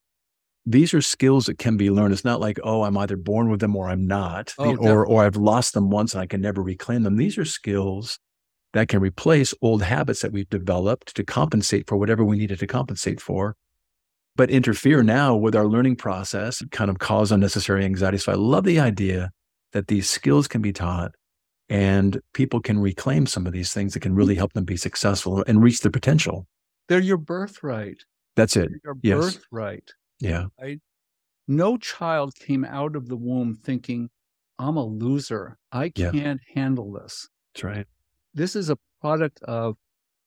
these 0.66 0.94
are 0.94 1.02
skills 1.02 1.46
that 1.46 1.58
can 1.60 1.78
be 1.78 1.92
learned. 1.92 2.14
It's 2.14 2.26
not 2.26 2.40
like, 2.42 2.60
oh, 2.64 2.84
I'm 2.84 2.98
either 2.98 3.18
born 3.18 3.50
with 3.50 3.60
them 3.60 3.76
or 3.76 3.88
I'm 3.90 4.08
not, 4.08 4.54
Oh, 4.58 4.76
or 4.78 5.06
or 5.06 5.24
I've 5.24 5.36
lost 5.36 5.74
them 5.74 5.90
once 5.90 6.14
and 6.14 6.22
I 6.22 6.28
can 6.28 6.42
never 6.42 6.62
reclaim 6.62 7.04
them. 7.04 7.18
These 7.18 7.38
are 7.38 7.46
skills 7.46 8.20
that 8.74 8.88
can 8.90 9.00
replace 9.00 9.54
old 9.62 9.84
habits 9.84 10.22
that 10.22 10.32
we've 10.34 10.50
developed 10.50 11.16
to 11.16 11.24
compensate 11.24 11.88
for 11.88 11.96
whatever 11.98 12.24
we 12.26 12.38
needed 12.38 12.60
to 12.60 12.68
compensate 12.68 13.22
for, 13.22 13.56
but 14.36 14.50
interfere 14.50 15.04
now 15.04 15.36
with 15.36 15.56
our 15.56 15.66
learning 15.68 15.96
process 15.96 16.62
kind 16.72 16.90
of 16.90 17.00
cause 17.00 17.32
unnecessary 17.32 17.86
anxiety. 17.86 18.18
So 18.18 18.32
I 18.32 18.36
love 18.36 18.64
the 18.66 18.80
idea 18.80 19.32
that 19.74 19.88
these 19.88 20.10
skills 20.10 20.48
can 20.48 20.62
be 20.62 20.74
taught 20.74 21.12
and 21.70 22.20
people 22.34 22.60
can 22.62 22.80
reclaim 22.80 23.26
some 23.26 23.48
of 23.48 23.54
these 23.54 23.74
things 23.74 23.94
that 23.94 24.02
can 24.02 24.14
really 24.16 24.36
help 24.36 24.54
them 24.54 24.66
be 24.66 24.78
successful 24.78 25.44
and 25.48 25.64
reach 25.64 25.82
their 25.82 25.92
potential. 25.92 26.48
They're 26.88 27.00
your 27.00 27.18
birthright. 27.18 28.04
That's 28.36 28.56
it. 28.56 28.70
Your 28.84 28.96
Yes. 29.02 29.36
birthright. 29.36 29.92
Yeah. 30.20 30.46
I, 30.62 30.80
No 31.48 31.78
child 31.78 32.36
came 32.36 32.66
out 32.66 32.96
of 32.96 33.08
the 33.08 33.16
womb 33.16 33.56
thinking, 33.56 34.10
I'm 34.60 34.78
a 34.78 34.86
loser. 34.86 35.58
I 35.72 35.90
can't 35.90 36.40
handle 36.54 36.92
this. 36.92 37.28
That's 37.54 37.64
right. 37.64 37.88
This 38.34 38.56
is 38.56 38.70
a 38.70 38.78
product 39.02 39.42
of 39.44 39.76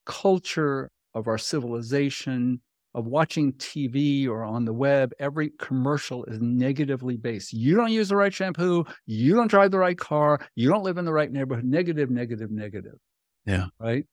culture, 0.07 0.91
of 1.15 1.27
our 1.29 1.39
civilization, 1.39 2.61
of 2.99 3.07
watching 3.07 3.53
TV 3.55 4.27
or 4.27 4.43
on 4.43 4.65
the 4.65 4.73
web. 4.73 5.13
Every 5.21 5.51
commercial 5.61 6.25
is 6.25 6.41
negatively 6.41 7.17
based. 7.17 7.53
You 7.53 7.77
don't 7.77 7.93
use 7.93 8.09
the 8.09 8.17
right 8.17 8.35
shampoo. 8.35 8.85
You 9.07 9.37
don't 9.37 9.47
drive 9.47 9.71
the 9.71 9.79
right 9.79 9.97
car. 9.97 10.41
You 10.57 10.69
don't 10.69 10.83
live 10.83 10.99
in 10.99 11.05
the 11.05 11.13
right 11.13 11.31
neighborhood. 11.31 11.65
Negative, 11.65 12.11
negative, 12.11 12.51
negative. 12.51 12.99
Yeah. 13.47 13.67
Right. 13.79 14.05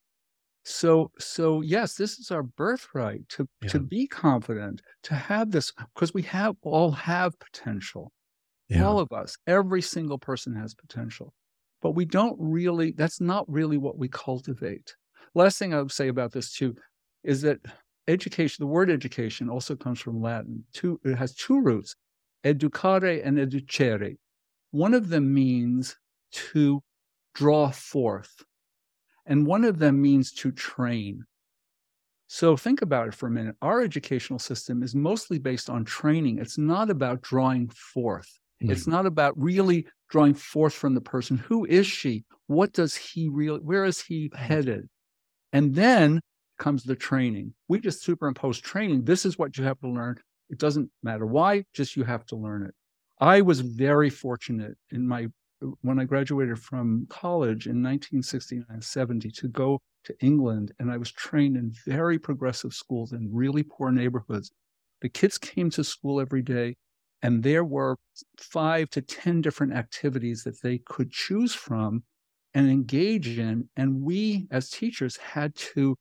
So, 0.65 1.09
so 1.17 1.61
yes, 1.61 1.95
this 1.95 2.19
is 2.19 2.29
our 2.29 2.43
birthright 2.43 3.27
to 3.29 3.47
yeah. 3.63 3.69
to 3.69 3.79
be 3.79 4.05
confident, 4.07 4.83
to 5.03 5.15
have 5.15 5.49
this, 5.49 5.71
because 5.95 6.13
we 6.13 6.21
have 6.23 6.55
all 6.61 6.91
have 6.91 7.33
potential. 7.39 8.11
Yeah. 8.69 8.85
All 8.85 8.99
of 8.99 9.11
us, 9.11 9.35
every 9.47 9.81
single 9.81 10.17
person 10.17 10.55
has 10.55 10.75
potential, 10.75 11.33
but 11.81 11.91
we 11.91 12.05
don't 12.05 12.35
really. 12.39 12.91
That's 12.91 13.19
not 13.19 13.45
really 13.47 13.77
what 13.77 13.97
we 13.97 14.09
cultivate. 14.09 14.95
Last 15.33 15.57
thing 15.57 15.73
I 15.73 15.81
would 15.81 15.91
say 15.91 16.07
about 16.07 16.31
this 16.31 16.53
too 16.53 16.75
is 17.23 17.41
that 17.41 17.59
education, 18.07 18.63
the 18.63 18.67
word 18.67 18.89
education, 18.89 19.49
also 19.49 19.75
comes 19.75 19.99
from 19.99 20.21
Latin. 20.21 20.63
Two, 20.73 20.99
it 21.03 21.15
has 21.15 21.35
two 21.35 21.61
roots: 21.61 21.95
educare 22.43 23.21
and 23.25 23.37
educere. 23.37 24.17
One 24.71 24.93
of 24.93 25.09
them 25.09 25.33
means 25.33 25.97
to 26.53 26.81
draw 27.33 27.69
forth 27.71 28.43
and 29.25 29.45
one 29.45 29.63
of 29.63 29.79
them 29.79 30.01
means 30.01 30.31
to 30.31 30.51
train. 30.51 31.25
So 32.27 32.57
think 32.57 32.81
about 32.81 33.07
it 33.07 33.13
for 33.13 33.27
a 33.27 33.31
minute. 33.31 33.55
Our 33.61 33.81
educational 33.81 34.39
system 34.39 34.83
is 34.83 34.95
mostly 34.95 35.37
based 35.37 35.69
on 35.69 35.85
training. 35.85 36.39
It's 36.39 36.57
not 36.57 36.89
about 36.89 37.21
drawing 37.21 37.69
forth. 37.69 38.27
Mm-hmm. 38.61 38.71
It's 38.71 38.87
not 38.87 39.05
about 39.05 39.37
really 39.37 39.87
drawing 40.09 40.33
forth 40.33 40.73
from 40.73 40.95
the 40.95 41.01
person. 41.01 41.37
Who 41.37 41.65
is 41.65 41.87
she? 41.87 42.25
What 42.47 42.73
does 42.73 42.95
he 42.95 43.29
really, 43.29 43.59
where 43.59 43.85
is 43.85 44.01
he 44.01 44.31
headed? 44.35 44.87
And 45.53 45.73
then 45.73 46.21
comes 46.57 46.83
the 46.83 46.95
training. 46.95 47.53
We 47.67 47.79
just 47.79 48.03
superimpose 48.03 48.59
training. 48.59 49.03
This 49.03 49.25
is 49.25 49.37
what 49.37 49.57
you 49.57 49.63
have 49.63 49.79
to 49.81 49.89
learn. 49.89 50.17
It 50.49 50.59
doesn't 50.59 50.89
matter 51.03 51.25
why, 51.25 51.65
just 51.73 51.95
you 51.95 52.03
have 52.03 52.25
to 52.27 52.35
learn 52.35 52.63
it. 52.63 52.73
I 53.19 53.41
was 53.41 53.61
very 53.61 54.09
fortunate 54.09 54.77
in 54.91 55.07
my 55.07 55.27
when 55.81 55.99
I 55.99 56.03
graduated 56.03 56.59
from 56.59 57.07
college 57.09 57.65
in 57.65 57.81
1969 57.81 58.81
70 58.81 59.31
to 59.31 59.47
go 59.47 59.81
to 60.03 60.15
England, 60.19 60.71
and 60.79 60.91
I 60.91 60.97
was 60.97 61.11
trained 61.11 61.57
in 61.57 61.73
very 61.85 62.19
progressive 62.19 62.73
schools 62.73 63.13
in 63.13 63.29
really 63.31 63.63
poor 63.63 63.91
neighborhoods. 63.91 64.51
The 65.01 65.09
kids 65.09 65.37
came 65.37 65.69
to 65.71 65.83
school 65.83 66.19
every 66.19 66.41
day, 66.41 66.75
and 67.21 67.41
there 67.41 67.63
were 67.63 67.97
five 68.37 68.89
to 68.91 69.01
10 69.01 69.41
different 69.41 69.73
activities 69.73 70.43
that 70.43 70.61
they 70.61 70.79
could 70.79 71.11
choose 71.11 71.55
from 71.55 72.03
and 72.53 72.69
engage 72.69 73.37
in. 73.39 73.69
And 73.75 74.01
we, 74.01 74.47
as 74.51 74.69
teachers, 74.69 75.17
had 75.17 75.55
to 75.55 75.95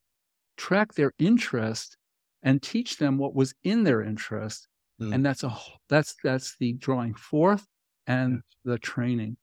track 0.56 0.94
their 0.94 1.12
interest 1.18 1.96
and 2.42 2.62
teach 2.62 2.98
them 2.98 3.18
what 3.18 3.34
was 3.34 3.54
in 3.62 3.84
their 3.84 4.02
interest. 4.02 4.68
Mm. 5.00 5.14
And 5.14 5.26
that's 5.26 5.42
a 5.42 5.56
that's 5.88 6.14
that's 6.22 6.56
the 6.58 6.74
drawing 6.74 7.14
forth 7.14 7.66
and 8.06 8.42
the 8.64 8.78
training 8.78 9.36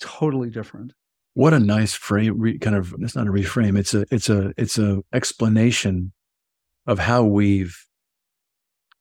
totally 0.00 0.50
different. 0.50 0.92
What 1.34 1.52
a 1.52 1.58
nice 1.58 1.92
frame, 1.92 2.40
re, 2.40 2.58
kind 2.58 2.76
of, 2.76 2.94
it's 3.00 3.14
not 3.14 3.26
a 3.26 3.30
reframe. 3.30 3.78
It's 3.78 3.92
a, 3.92 4.06
it's 4.10 4.30
a, 4.30 4.54
it's 4.56 4.78
a 4.78 5.02
explanation 5.12 6.12
of 6.86 6.98
how 6.98 7.24
we've 7.24 7.76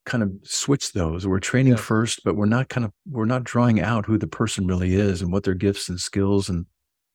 kind 0.05 0.21
of 0.21 0.33
switched 0.43 0.93
those. 0.93 1.25
We're 1.25 1.39
training 1.39 1.73
yeah. 1.73 1.79
first, 1.79 2.25
but 2.25 2.35
we're 2.35 2.45
not 2.45 2.67
kind 2.67 2.83
of, 2.83 2.91
we're 3.09 3.23
not 3.23 3.45
drawing 3.45 3.79
out 3.79 4.05
who 4.05 4.17
the 4.17 4.27
person 4.27 4.67
really 4.67 4.95
is 4.95 5.21
and 5.21 5.31
what 5.31 5.45
their 5.45 5.53
gifts 5.53 5.87
and 5.87 5.97
skills 5.97 6.49
and 6.49 6.65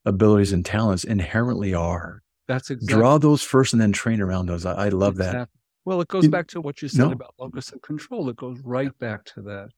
abilities 0.07 0.55
and 0.55 0.65
talents 0.65 1.05
inherently 1.05 1.75
are. 1.75 2.23
That's 2.51 2.69
exactly. 2.69 2.99
Draw 2.99 3.19
those 3.19 3.45
first 3.45 3.75
and 3.75 3.81
then 3.81 3.93
train 3.93 4.21
around 4.21 4.47
those. 4.47 4.67
I, 4.67 4.87
I 4.87 4.89
love 4.89 5.15
exactly. 5.15 5.39
that. 5.39 5.49
Well, 5.85 6.01
it 6.01 6.09
goes 6.09 6.25
you, 6.25 6.31
back 6.31 6.49
to 6.49 6.61
what 6.61 6.83
you 6.83 6.89
said 6.89 7.07
no. 7.07 7.13
about 7.13 7.35
locus 7.39 7.71
of 7.71 7.81
control. 7.81 8.29
It 8.29 8.35
goes 8.35 8.59
right 8.65 8.91
back 8.99 9.25
to 9.27 9.43
that. 9.43 9.69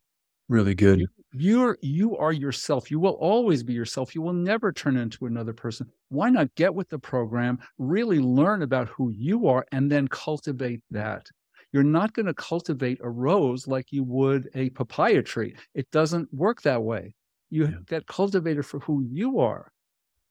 Really 0.49 0.75
good. 0.75 1.01
You, 1.01 1.09
you're 1.35 1.79
you 1.83 2.17
are 2.17 2.33
yourself. 2.33 2.91
You 2.91 2.99
will 2.99 3.19
always 3.21 3.63
be 3.63 3.75
yourself. 3.75 4.15
You 4.15 4.23
will 4.23 4.33
never 4.33 4.73
turn 4.73 4.97
into 4.97 5.27
another 5.27 5.53
person. 5.53 5.87
Why 6.09 6.31
not 6.31 6.55
get 6.55 6.75
with 6.75 6.89
the 6.89 6.99
program, 6.99 7.59
really 7.77 8.21
learn 8.21 8.63
about 8.63 8.89
who 8.89 9.11
you 9.11 9.49
are, 9.49 9.67
and 9.71 9.93
then 9.93 10.09
cultivate 10.09 10.81
that? 10.91 11.27
You're 11.73 11.83
not 11.83 12.15
going 12.15 12.27
to 12.27 12.35
cultivate 12.35 13.01
a 13.03 13.11
rose 13.11 13.69
like 13.69 13.93
you 13.93 14.03
would 14.05 14.49
a 14.55 14.71
papaya 14.71 15.23
tree. 15.23 15.57
It 15.75 15.91
doesn't 15.91 16.33
work 16.33 16.63
that 16.63 16.83
way. 16.83 17.15
You 17.51 17.67
yeah. 17.67 17.77
get 17.87 18.07
cultivated 18.07 18.65
for 18.65 18.81
who 18.81 19.05
you 19.07 19.41
are. 19.41 19.71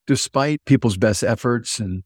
Despite 0.08 0.66
people's 0.66 0.98
best 0.98 1.24
efforts, 1.24 1.80
and 1.80 2.02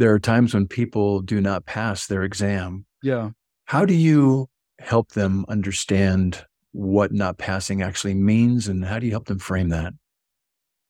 there 0.00 0.14
are 0.14 0.18
times 0.18 0.54
when 0.54 0.66
people 0.66 1.20
do 1.20 1.42
not 1.42 1.66
pass 1.66 2.06
their 2.06 2.22
exam. 2.22 2.86
Yeah. 3.02 3.30
How 3.66 3.84
do 3.84 3.92
you 3.92 4.48
help 4.78 5.10
them 5.10 5.44
understand 5.48 6.42
what 6.72 7.12
not 7.12 7.36
passing 7.36 7.82
actually 7.82 8.14
means 8.14 8.66
and 8.66 8.82
how 8.82 8.98
do 8.98 9.04
you 9.04 9.12
help 9.12 9.26
them 9.26 9.38
frame 9.38 9.68
that? 9.68 9.92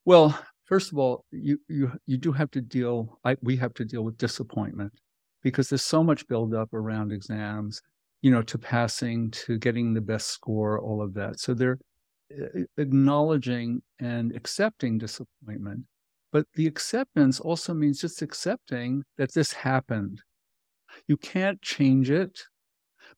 Well, 0.04 0.38
first 0.64 0.92
of 0.92 0.98
all, 0.98 1.24
you 1.32 1.58
you 1.68 1.92
you 2.06 2.18
do 2.18 2.30
have 2.30 2.52
to 2.52 2.60
deal. 2.60 3.18
I, 3.24 3.36
we 3.42 3.56
have 3.56 3.74
to 3.74 3.84
deal 3.84 4.02
with 4.02 4.16
disappointment 4.16 4.92
because 5.42 5.68
there's 5.68 5.82
so 5.82 6.04
much 6.04 6.28
buildup 6.28 6.72
around 6.72 7.10
exams, 7.10 7.82
you 8.22 8.30
know, 8.30 8.42
to 8.42 8.58
passing, 8.58 9.32
to 9.32 9.58
getting 9.58 9.92
the 9.92 10.00
best 10.00 10.28
score, 10.28 10.80
all 10.80 11.02
of 11.02 11.14
that. 11.14 11.40
So 11.40 11.52
they're 11.52 11.80
uh, 12.32 12.60
acknowledging 12.76 13.82
and 13.98 14.36
accepting 14.36 14.98
disappointment, 14.98 15.80
but 16.32 16.46
the 16.54 16.66
acceptance 16.66 17.40
also 17.40 17.74
means 17.74 18.00
just 18.00 18.22
accepting 18.22 19.04
that 19.18 19.34
this 19.34 19.52
happened. 19.52 20.22
You 21.06 21.16
can't 21.16 21.60
change 21.62 22.10
it. 22.10 22.40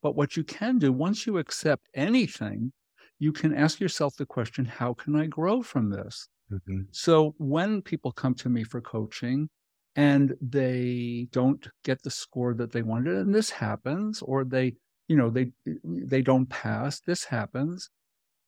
But 0.03 0.17
what 0.17 0.37
you 0.37 0.45
can 0.45 0.79
do 0.79 0.93
once 0.93 1.27
you 1.27 1.39
accept 1.39 1.89
anything, 1.95 2.73
you 3.19 3.33
can 3.33 3.55
ask 3.55 3.81
yourself 3.81 4.17
the 4.17 4.27
question, 4.27 4.65
how 4.65 4.95
can 4.95 5.15
I 5.15 5.27
grow 5.27 5.63
from 5.63 5.91
this? 5.91 6.29
Mm-hmm. 6.51 6.83
So 6.91 7.35
when 7.39 7.83
people 7.83 8.13
come 8.13 8.35
to 8.37 8.49
me 8.49 8.65
for 8.65 8.81
coaching 8.81 9.49
and 9.95 10.35
they 10.41 11.29
don't 11.31 11.67
get 11.85 12.03
the 12.03 12.11
score 12.11 12.55
that 12.55 12.73
they 12.73 12.83
wanted, 12.83 13.17
and 13.17 13.35
this 13.35 13.51
happens, 13.51 14.23
or 14.23 14.45
they, 14.45 14.75
you 15.09 15.17
know, 15.17 15.31
they 15.31 15.53
they 15.85 16.23
don't 16.23 16.49
pass, 16.49 17.01
this 17.01 17.25
happens. 17.25 17.91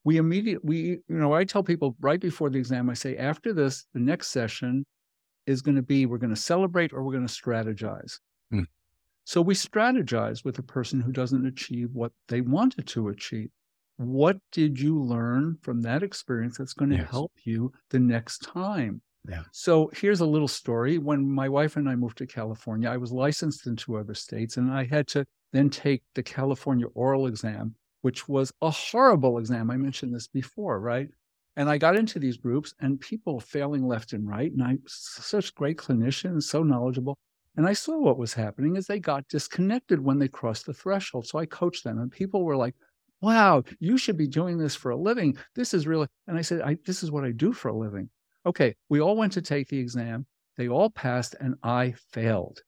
We 0.05 0.19
immediately, 0.19 0.61
we, 0.63 0.79
you 1.09 1.19
know, 1.19 1.33
I 1.33 1.45
tell 1.45 1.63
people 1.63 1.97
right 2.01 2.21
before 2.21 2.51
the 2.51 2.59
exam, 2.59 2.91
I 2.91 2.95
say, 2.95 3.17
after 3.17 3.53
this, 3.53 3.87
the 3.95 4.01
next 4.01 4.29
session 4.29 4.85
is 5.47 5.63
going 5.63 5.77
to 5.77 5.83
be 5.83 6.07
we're 6.07 6.19
going 6.19 6.35
to 6.35 6.41
celebrate 6.41 6.93
or 6.93 7.03
we're 7.03 7.13
going 7.13 7.27
to 7.27 7.33
strategize. 7.33 8.19
Mm. 8.53 8.67
So 9.25 9.41
we 9.41 9.55
strategize 9.55 10.45
with 10.45 10.59
a 10.59 10.63
person 10.63 11.01
who 11.01 11.13
doesn't 11.13 11.47
achieve 11.47 11.89
what 11.93 12.13
they 12.29 12.43
wanted 12.43 12.87
to 12.89 13.09
achieve. 13.09 13.51
What 13.97 14.39
did 14.53 14.79
you 14.79 15.01
learn 15.01 15.57
from 15.63 15.81
that 15.83 16.03
experience 16.03 16.59
that's 16.59 16.75
going 16.75 16.91
to 16.91 16.99
yes. 16.99 17.11
help 17.11 17.33
you 17.45 17.73
the 17.91 18.01
next 18.01 18.39
time? 18.41 19.01
Yeah. 19.29 19.45
So 19.53 19.91
here's 19.95 20.21
a 20.21 20.27
little 20.27 20.49
story. 20.49 20.99
When 20.99 21.31
my 21.31 21.49
wife 21.49 21.77
and 21.77 21.89
I 21.89 21.95
moved 21.95 22.19
to 22.19 22.27
California, 22.27 22.91
I 22.91 22.99
was 22.99 23.13
licensed 23.13 23.67
in 23.67 23.77
two 23.77 23.97
other 23.97 24.15
states, 24.15 24.57
and 24.59 24.71
I 24.71 24.85
had 24.85 25.07
to 25.09 25.25
then 25.53 25.71
take 25.71 26.03
the 26.15 26.23
California 26.23 26.87
oral 26.89 27.27
exam, 27.27 27.75
which 28.05 28.29
was 28.29 28.53
a 28.61 28.69
horrible 28.69 29.39
exam. 29.39 29.71
I 29.71 29.79
mentioned 29.79 30.15
this 30.15 30.29
before, 30.29 30.79
right? 30.79 31.09
And 31.57 31.71
I 31.71 31.79
got 31.79 31.97
into 31.97 32.19
these 32.19 32.37
groups 32.37 32.75
and 32.81 33.01
people 33.01 33.41
failing 33.41 33.89
left 33.89 34.13
and 34.13 34.29
right. 34.29 34.53
And 34.53 34.63
I 34.63 34.77
such 34.87 35.55
great 35.55 35.79
clinicians, 35.79 36.43
so 36.43 36.63
knowledgeable. 36.63 37.17
And 37.57 37.67
I 37.67 37.73
saw 37.73 37.97
what 37.99 38.19
was 38.19 38.35
happening 38.35 38.77
is 38.77 38.87
they 38.87 39.01
got 39.01 39.27
disconnected 39.29 39.99
when 39.99 40.19
they 40.19 40.29
crossed 40.29 40.67
the 40.67 40.75
threshold. 40.75 41.27
So 41.27 41.39
I 41.39 41.47
coached 41.47 41.83
them 41.83 41.99
and 41.99 42.13
people 42.13 42.45
were 42.45 42.59
like, 42.59 42.75
wow, 43.23 43.63
you 43.81 43.97
should 43.97 44.19
be 44.19 44.29
doing 44.29 44.59
this 44.59 44.75
for 44.75 44.91
a 44.91 44.97
living. 44.97 45.39
This 45.55 45.73
is 45.73 45.87
really, 45.87 46.09
and 46.27 46.37
I 46.37 46.43
said, 46.43 46.61
I, 46.61 46.77
this 46.85 47.03
is 47.03 47.11
what 47.11 47.25
I 47.25 47.31
do 47.31 47.55
for 47.55 47.69
a 47.69 47.75
living. 47.75 48.11
Okay. 48.45 48.75
We 48.91 49.01
all 49.01 49.17
went 49.17 49.33
to 49.33 49.41
take 49.41 49.69
the 49.69 49.79
exam. 49.79 50.27
They 50.59 50.69
all 50.69 50.91
passed 50.91 51.37
and 51.41 51.55
I 51.63 51.95
failed. 52.13 52.61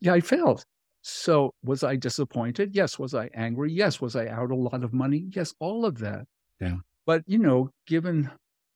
Yeah, 0.00 0.14
I 0.14 0.20
failed. 0.20 0.64
So 1.08 1.54
was 1.64 1.82
I 1.82 1.96
disappointed? 1.96 2.74
Yes. 2.74 2.98
Was 2.98 3.14
I 3.14 3.30
angry? 3.34 3.72
Yes. 3.72 4.00
Was 4.00 4.14
I 4.14 4.28
out 4.28 4.50
a 4.50 4.54
lot 4.54 4.84
of 4.84 4.92
money? 4.92 5.24
Yes. 5.30 5.54
All 5.58 5.86
of 5.86 5.98
that. 5.98 6.26
Yeah. 6.60 6.76
But, 7.06 7.22
you 7.26 7.38
know, 7.38 7.70
given 7.86 8.30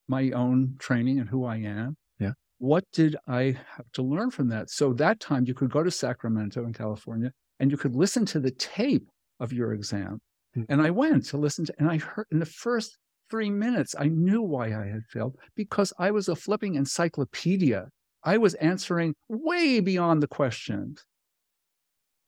my 0.08 0.30
own 0.30 0.76
training 0.78 1.20
and 1.20 1.28
who 1.28 1.44
I 1.44 1.56
am, 1.56 1.96
yeah. 2.18 2.32
what 2.58 2.84
did 2.92 3.16
I 3.28 3.56
have 3.76 3.90
to 3.92 4.02
learn 4.02 4.30
from 4.30 4.48
that? 4.48 4.70
So 4.70 4.94
that 4.94 5.20
time 5.20 5.44
you 5.46 5.52
could 5.52 5.70
go 5.70 5.82
to 5.82 5.90
Sacramento 5.90 6.64
in 6.64 6.72
California 6.72 7.32
and 7.60 7.70
you 7.70 7.76
could 7.76 7.94
listen 7.94 8.24
to 8.26 8.40
the 8.40 8.52
tape 8.52 9.06
of 9.38 9.52
your 9.52 9.74
exam. 9.74 10.18
Mm-hmm. 10.56 10.72
And 10.72 10.80
I 10.80 10.90
went 10.90 11.26
to 11.26 11.36
listen 11.36 11.66
to, 11.66 11.74
and 11.78 11.90
I 11.90 11.98
heard 11.98 12.26
in 12.32 12.38
the 12.38 12.46
first 12.46 12.96
three 13.30 13.50
minutes, 13.50 13.94
I 13.98 14.08
knew 14.08 14.40
why 14.42 14.68
I 14.68 14.86
had 14.86 15.04
failed 15.10 15.36
because 15.54 15.92
I 15.98 16.10
was 16.10 16.28
a 16.28 16.36
flipping 16.36 16.76
encyclopedia. 16.76 17.88
I 18.24 18.38
was 18.38 18.54
answering 18.54 19.14
way 19.28 19.80
beyond 19.80 20.22
the 20.22 20.28
questions. 20.28 21.04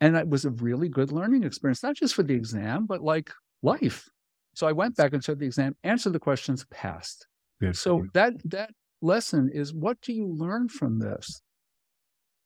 And 0.01 0.17
it 0.17 0.29
was 0.29 0.45
a 0.45 0.51
really 0.51 0.89
good 0.89 1.13
learning 1.13 1.45
experience, 1.45 1.83
not 1.83 1.97
just 1.97 2.15
for 2.15 2.23
the 2.23 2.35
exam, 2.35 2.87
but 2.87 3.03
like 3.03 3.31
life. 3.63 4.09
So 4.55 4.67
I 4.67 4.73
went 4.73 4.97
back 4.97 5.13
and 5.13 5.23
took 5.23 5.39
the 5.39 5.47
exam, 5.47 5.77
answered 5.85 6.13
the 6.13 6.21
questions, 6.21 6.65
passed. 6.71 7.27
Good. 7.61 7.77
So 7.77 8.07
that 8.15 8.35
that 8.51 8.71
lesson 9.01 9.51
is 9.53 9.73
what 9.73 10.01
do 10.01 10.13
you 10.13 10.27
learn 10.27 10.69
from 10.69 10.99
this? 10.99 11.43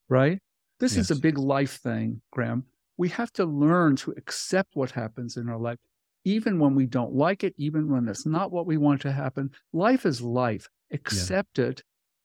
Right? 0.09 0.39
This 0.81 0.97
yes. 0.97 1.11
is 1.11 1.19
a 1.19 1.21
big 1.21 1.39
life 1.39 1.81
thing, 1.81 2.21
Graham. 2.31 2.65
We 2.97 3.09
have 3.11 3.33
to 3.33 3.45
learn 3.45 3.97
to 3.97 4.13
accept 4.17 4.71
what 4.75 4.91
happens 4.91 5.37
in 5.37 5.49
our 5.49 5.59
life, 5.59 5.79
even 6.25 6.59
when 6.59 6.75
we 6.75 6.87
don't 6.87 7.15
like 7.15 7.45
it, 7.45 7.55
even 7.57 7.91
when 7.91 8.09
it's 8.09 8.27
not 8.27 8.53
what 8.53 8.67
we 8.67 8.77
want 8.77 9.01
to 9.03 9.13
happen. 9.13 9.51
Life 9.73 10.07
is 10.07 10.21
life. 10.23 10.69
Accept 10.93 11.59
yeah. 11.59 11.67
it. 11.67 11.83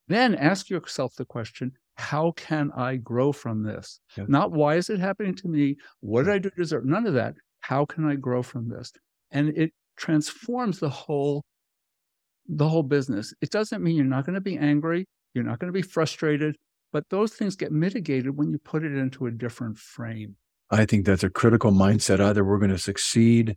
Then 0.08 0.34
ask 0.34 0.70
yourself 0.70 1.14
the 1.16 1.24
question 1.24 1.72
how 1.96 2.32
can 2.32 2.70
I 2.76 2.96
grow 2.96 3.32
from 3.32 3.62
this? 3.62 4.00
Not 4.16 4.52
why 4.52 4.76
is 4.76 4.90
it 4.90 5.00
happening 5.00 5.34
to 5.36 5.48
me? 5.48 5.76
What 6.00 6.24
did 6.24 6.34
I 6.34 6.38
do 6.38 6.50
to 6.50 6.56
deserve? 6.56 6.84
None 6.84 7.06
of 7.06 7.14
that. 7.14 7.34
How 7.60 7.84
can 7.84 8.08
I 8.08 8.16
grow 8.16 8.42
from 8.42 8.68
this? 8.68 8.92
And 9.30 9.56
it 9.56 9.72
transforms 9.96 10.80
the 10.80 10.90
whole 10.90 11.44
the 12.46 12.68
whole 12.68 12.82
business. 12.82 13.32
It 13.40 13.50
doesn't 13.50 13.82
mean 13.82 13.96
you're 13.96 14.04
not 14.04 14.26
going 14.26 14.34
to 14.34 14.40
be 14.40 14.58
angry, 14.58 15.06
you're 15.32 15.44
not 15.44 15.58
going 15.58 15.72
to 15.72 15.76
be 15.76 15.82
frustrated, 15.82 16.56
but 16.92 17.04
those 17.08 17.32
things 17.32 17.56
get 17.56 17.72
mitigated 17.72 18.36
when 18.36 18.50
you 18.50 18.58
put 18.58 18.84
it 18.84 18.94
into 18.94 19.26
a 19.26 19.30
different 19.30 19.78
frame. 19.78 20.36
I 20.70 20.84
think 20.84 21.06
that's 21.06 21.24
a 21.24 21.30
critical 21.30 21.70
mindset. 21.70 22.20
Either 22.20 22.44
we're 22.44 22.58
going 22.58 22.70
to 22.70 22.78
succeed 22.78 23.56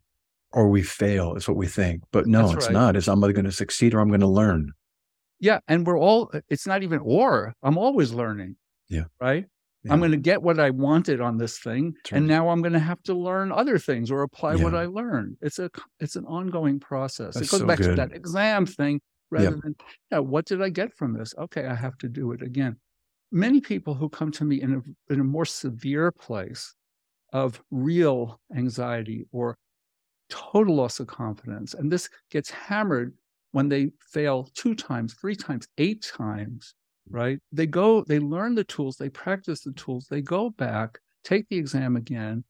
or 0.54 0.70
we 0.70 0.84
fail, 0.84 1.36
is 1.36 1.48
what 1.48 1.58
we 1.58 1.68
think. 1.68 2.04
But 2.12 2.28
no, 2.28 2.50
that's 2.50 2.66
it's 2.66 2.74
not. 2.74 2.96
It's 2.96 3.08
I'm 3.08 3.24
either 3.24 3.34
going 3.34 3.46
to 3.46 3.52
succeed 3.52 3.94
or 3.94 4.00
I'm 4.00 4.10
going 4.10 4.22
to 4.22 4.28
learn. 4.28 4.72
Yeah. 5.40 5.60
And 5.68 5.86
we're 5.86 6.00
all, 6.00 6.30
uh, 6.34 6.42
it's 6.50 6.68
not 6.68 6.84
even 6.84 7.00
or. 7.00 7.54
I'm 7.64 7.78
always 7.78 8.12
learning. 8.12 8.56
Yeah. 8.90 9.06
Right. 9.20 9.46
Yeah. 9.84 9.94
I'm 9.94 10.00
going 10.00 10.12
to 10.12 10.18
get 10.18 10.42
what 10.42 10.60
I 10.60 10.70
wanted 10.72 11.22
on 11.22 11.38
this 11.38 11.60
thing, 11.60 11.94
right. 12.12 12.18
and 12.18 12.28
now 12.28 12.50
I'm 12.50 12.62
going 12.62 12.74
to 12.74 12.80
have 12.80 13.02
to 13.04 13.14
learn 13.14 13.52
other 13.52 13.78
things 13.78 14.10
or 14.10 14.24
apply 14.24 14.56
yeah. 14.56 14.64
what 14.64 14.76
I 14.76 14.86
learned. 14.86 15.38
It's 15.42 15.60
a 15.60 15.70
it's 16.00 16.16
an 16.16 16.26
ongoing 16.26 16.80
process. 16.80 17.36
That's 17.36 17.48
it 17.48 17.52
goes 17.52 17.60
so 17.62 17.68
back 17.68 17.78
good. 17.78 17.90
to 17.90 17.96
that 17.96 18.12
exam 18.12 18.66
thing 18.66 19.00
rather 19.30 19.52
than 19.52 19.76
yeah, 20.12 20.20
what 20.20 20.46
did 20.46 20.62
I 20.62 20.70
get 20.70 20.94
from 20.96 21.14
this? 21.14 21.34
Okay, 21.38 21.66
I 21.66 21.76
have 21.76 21.98
to 22.00 22.10
do 22.10 22.32
it 22.32 22.42
again. 22.42 22.76
Many 23.32 23.62
people 23.62 23.94
who 23.94 24.10
come 24.10 24.32
to 24.32 24.44
me 24.44 24.62
in 24.62 24.74
a 24.74 25.14
in 25.14 25.20
a 25.20 25.24
more 25.24 25.46
severe 25.46 26.12
place 26.12 26.74
of 27.32 27.62
real 27.72 28.40
anxiety 28.56 29.26
or 29.32 29.58
total 30.30 30.76
loss 30.76 31.00
of 31.00 31.08
confidence, 31.08 31.76
and 31.76 31.92
this 31.92 32.10
gets 32.32 32.50
hammered 32.50 33.14
when 33.52 33.70
they 33.70 33.92
fail 34.12 34.50
two 34.54 34.76
times, 34.76 35.14
three 35.14 35.36
times, 35.36 35.68
eight 35.78 36.02
times, 36.18 36.76
hmm. 37.10 37.16
right? 37.16 37.40
They 37.52 37.68
go, 37.68 38.04
they 38.04 38.20
learn 38.20 38.56
the 38.56 38.64
tools, 38.64 38.98
they 38.98 39.10
practice 39.10 39.62
the 39.62 39.74
tools, 39.74 40.08
they 40.10 40.22
go 40.22 40.50
back, 40.50 41.00
take 41.24 41.48
the 41.50 41.58
exam 41.58 41.96
again, 41.96 42.44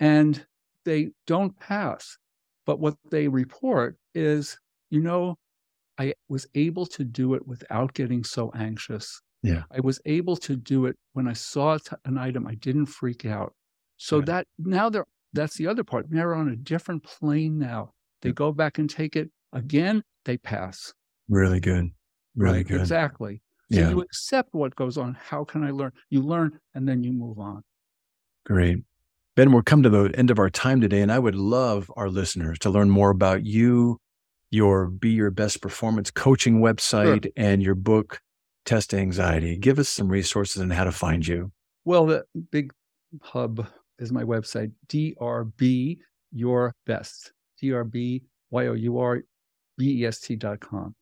and 0.00 0.44
they 0.84 1.10
don't 1.26 1.58
pass. 1.58 2.18
But 2.66 2.80
what 2.80 2.96
they 3.10 3.28
report 3.28 3.96
is, 4.14 4.58
you 4.90 5.00
know, 5.00 5.36
I 5.98 6.14
was 6.28 6.46
able 6.54 6.86
to 6.86 7.04
do 7.04 7.34
it 7.34 7.46
without 7.46 7.94
getting 7.94 8.24
so 8.24 8.50
anxious. 8.54 9.20
Yeah. 9.42 9.62
I 9.70 9.80
was 9.80 10.00
able 10.06 10.36
to 10.38 10.56
do 10.56 10.86
it 10.86 10.96
when 11.12 11.28
I 11.28 11.34
saw 11.34 11.78
an 12.04 12.18
item, 12.18 12.46
I 12.46 12.54
didn't 12.54 12.86
freak 12.86 13.26
out. 13.26 13.54
So 13.96 14.20
that 14.22 14.46
now 14.58 14.88
they're, 14.88 15.06
that's 15.32 15.56
the 15.56 15.66
other 15.66 15.84
part. 15.84 16.06
They're 16.08 16.34
on 16.34 16.48
a 16.48 16.56
different 16.56 17.04
plane 17.04 17.58
now. 17.58 17.92
They 18.22 18.30
yeah. 18.30 18.34
go 18.34 18.52
back 18.52 18.78
and 18.78 18.88
take 18.88 19.14
it 19.14 19.30
again 19.52 20.02
they 20.24 20.36
pass. 20.36 20.92
Really 21.28 21.60
good. 21.60 21.90
Really 22.36 22.58
right? 22.58 22.68
good. 22.68 22.80
Exactly. 22.80 23.40
So 23.72 23.80
yeah. 23.80 23.90
you 23.90 24.00
accept 24.00 24.54
what 24.54 24.76
goes 24.76 24.98
on. 24.98 25.16
How 25.20 25.44
can 25.44 25.64
I 25.64 25.70
learn? 25.70 25.92
You 26.10 26.22
learn 26.22 26.58
and 26.74 26.86
then 26.86 27.02
you 27.02 27.12
move 27.12 27.38
on. 27.38 27.62
Great. 28.44 28.78
Ben, 29.36 29.52
we're 29.52 29.62
come 29.62 29.82
to 29.82 29.88
the 29.88 30.12
end 30.16 30.30
of 30.30 30.38
our 30.38 30.50
time 30.50 30.80
today, 30.80 31.00
and 31.00 31.10
I 31.10 31.18
would 31.18 31.34
love 31.34 31.90
our 31.96 32.08
listeners 32.08 32.58
to 32.60 32.70
learn 32.70 32.88
more 32.88 33.10
about 33.10 33.44
you, 33.44 33.98
your 34.50 34.86
B 34.86 35.10
Your 35.10 35.32
Best 35.32 35.60
Performance 35.60 36.10
coaching 36.10 36.60
website, 36.60 37.24
sure. 37.24 37.32
and 37.36 37.60
your 37.60 37.74
book, 37.74 38.20
Test 38.64 38.94
Anxiety. 38.94 39.56
Give 39.56 39.80
us 39.80 39.88
some 39.88 40.08
resources 40.08 40.62
on 40.62 40.70
how 40.70 40.84
to 40.84 40.92
find 40.92 41.26
you. 41.26 41.50
Well, 41.84 42.06
the 42.06 42.24
big 42.52 42.72
hub 43.22 43.66
is 43.98 44.12
my 44.12 44.22
website, 44.22 44.70
DRB 44.88 45.98
Your 46.30 46.72
Best, 46.86 47.32
DRB 47.60 48.22
Y 48.50 48.66
O 48.66 48.72
U 48.74 48.98
R 48.98 49.22
best.com. 49.78 50.94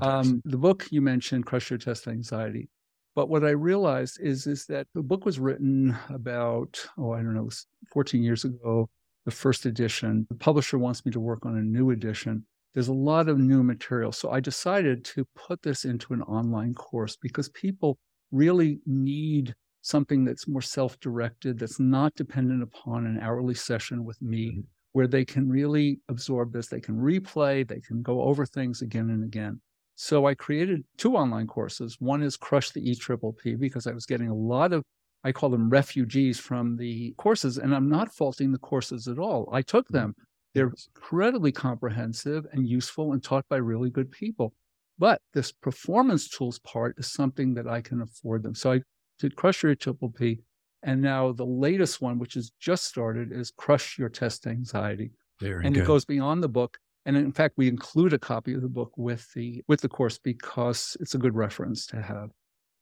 Um, 0.00 0.42
the 0.44 0.58
book 0.58 0.86
you 0.90 1.00
mentioned, 1.00 1.46
Crush 1.46 1.70
Your 1.70 1.78
Test 1.78 2.08
Anxiety. 2.08 2.68
But 3.14 3.28
what 3.28 3.44
I 3.44 3.50
realized 3.50 4.20
is, 4.20 4.46
is 4.46 4.66
that 4.66 4.86
the 4.94 5.02
book 5.02 5.24
was 5.24 5.38
written 5.38 5.96
about, 6.08 6.80
oh, 6.98 7.12
I 7.12 7.16
don't 7.16 7.34
know, 7.34 7.48
14 7.92 8.22
years 8.22 8.44
ago, 8.44 8.88
the 9.24 9.30
first 9.30 9.66
edition. 9.66 10.26
The 10.28 10.36
publisher 10.36 10.78
wants 10.78 11.04
me 11.04 11.12
to 11.12 11.20
work 11.20 11.44
on 11.44 11.56
a 11.56 11.62
new 11.62 11.90
edition. 11.90 12.44
There's 12.74 12.88
a 12.88 12.92
lot 12.92 13.28
of 13.28 13.38
new 13.38 13.62
material. 13.62 14.12
So 14.12 14.30
I 14.30 14.40
decided 14.40 15.04
to 15.06 15.26
put 15.34 15.62
this 15.62 15.84
into 15.84 16.12
an 16.12 16.22
online 16.22 16.74
course 16.74 17.16
because 17.16 17.48
people 17.48 17.98
really 18.30 18.78
need 18.86 19.54
something 19.82 20.24
that's 20.24 20.46
more 20.46 20.62
self 20.62 21.00
directed, 21.00 21.58
that's 21.58 21.80
not 21.80 22.14
dependent 22.14 22.62
upon 22.62 23.06
an 23.06 23.18
hourly 23.20 23.54
session 23.54 24.04
with 24.04 24.20
me. 24.22 24.62
Mm-hmm 24.98 25.04
where 25.04 25.06
they 25.06 25.24
can 25.24 25.48
really 25.48 26.00
absorb 26.08 26.52
this. 26.52 26.66
They 26.66 26.80
can 26.80 26.96
replay, 26.96 27.64
they 27.64 27.78
can 27.78 28.02
go 28.02 28.22
over 28.22 28.44
things 28.44 28.82
again 28.82 29.10
and 29.10 29.22
again. 29.22 29.60
So 29.94 30.26
I 30.26 30.34
created 30.34 30.82
two 30.96 31.16
online 31.16 31.46
courses. 31.46 31.96
One 32.00 32.20
is 32.20 32.36
Crush 32.36 32.70
the 32.72 32.80
E 32.80 32.96
Triple 32.96 33.32
P 33.32 33.54
because 33.54 33.86
I 33.86 33.92
was 33.92 34.06
getting 34.06 34.28
a 34.28 34.34
lot 34.34 34.72
of, 34.72 34.82
I 35.22 35.30
call 35.30 35.50
them 35.50 35.70
refugees 35.70 36.40
from 36.40 36.76
the 36.76 37.14
courses, 37.16 37.58
and 37.58 37.72
I'm 37.72 37.88
not 37.88 38.12
faulting 38.12 38.50
the 38.50 38.58
courses 38.58 39.06
at 39.06 39.20
all. 39.20 39.48
I 39.52 39.62
took 39.62 39.86
them. 39.86 40.16
They're 40.52 40.72
incredibly 40.96 41.52
comprehensive 41.52 42.46
and 42.50 42.66
useful 42.66 43.12
and 43.12 43.22
taught 43.22 43.48
by 43.48 43.58
really 43.58 43.90
good 43.90 44.10
people. 44.10 44.52
But 44.98 45.20
this 45.32 45.52
performance 45.52 46.28
tools 46.28 46.58
part 46.58 46.96
is 46.98 47.12
something 47.12 47.54
that 47.54 47.68
I 47.68 47.82
can 47.82 48.02
afford 48.02 48.42
them. 48.42 48.56
So 48.56 48.72
I 48.72 48.80
did 49.20 49.36
Crush 49.36 49.62
Your 49.62 49.76
Triple 49.76 50.10
P 50.10 50.40
and 50.82 51.02
now 51.02 51.32
the 51.32 51.46
latest 51.46 52.00
one, 52.00 52.18
which 52.18 52.34
has 52.34 52.52
just 52.60 52.84
started, 52.84 53.32
is 53.32 53.50
Crush 53.50 53.98
Your 53.98 54.08
Test 54.08 54.46
Anxiety. 54.46 55.10
Very 55.40 55.64
and 55.64 55.74
good. 55.74 55.84
it 55.84 55.86
goes 55.86 56.04
beyond 56.04 56.42
the 56.42 56.48
book. 56.48 56.78
And 57.06 57.16
in 57.16 57.32
fact, 57.32 57.54
we 57.56 57.68
include 57.68 58.12
a 58.12 58.18
copy 58.18 58.54
of 58.54 58.60
the 58.60 58.68
book 58.68 58.92
with 58.96 59.32
the 59.34 59.62
with 59.66 59.80
the 59.80 59.88
course 59.88 60.18
because 60.18 60.96
it's 61.00 61.14
a 61.14 61.18
good 61.18 61.34
reference 61.34 61.86
to 61.86 62.02
have. 62.02 62.30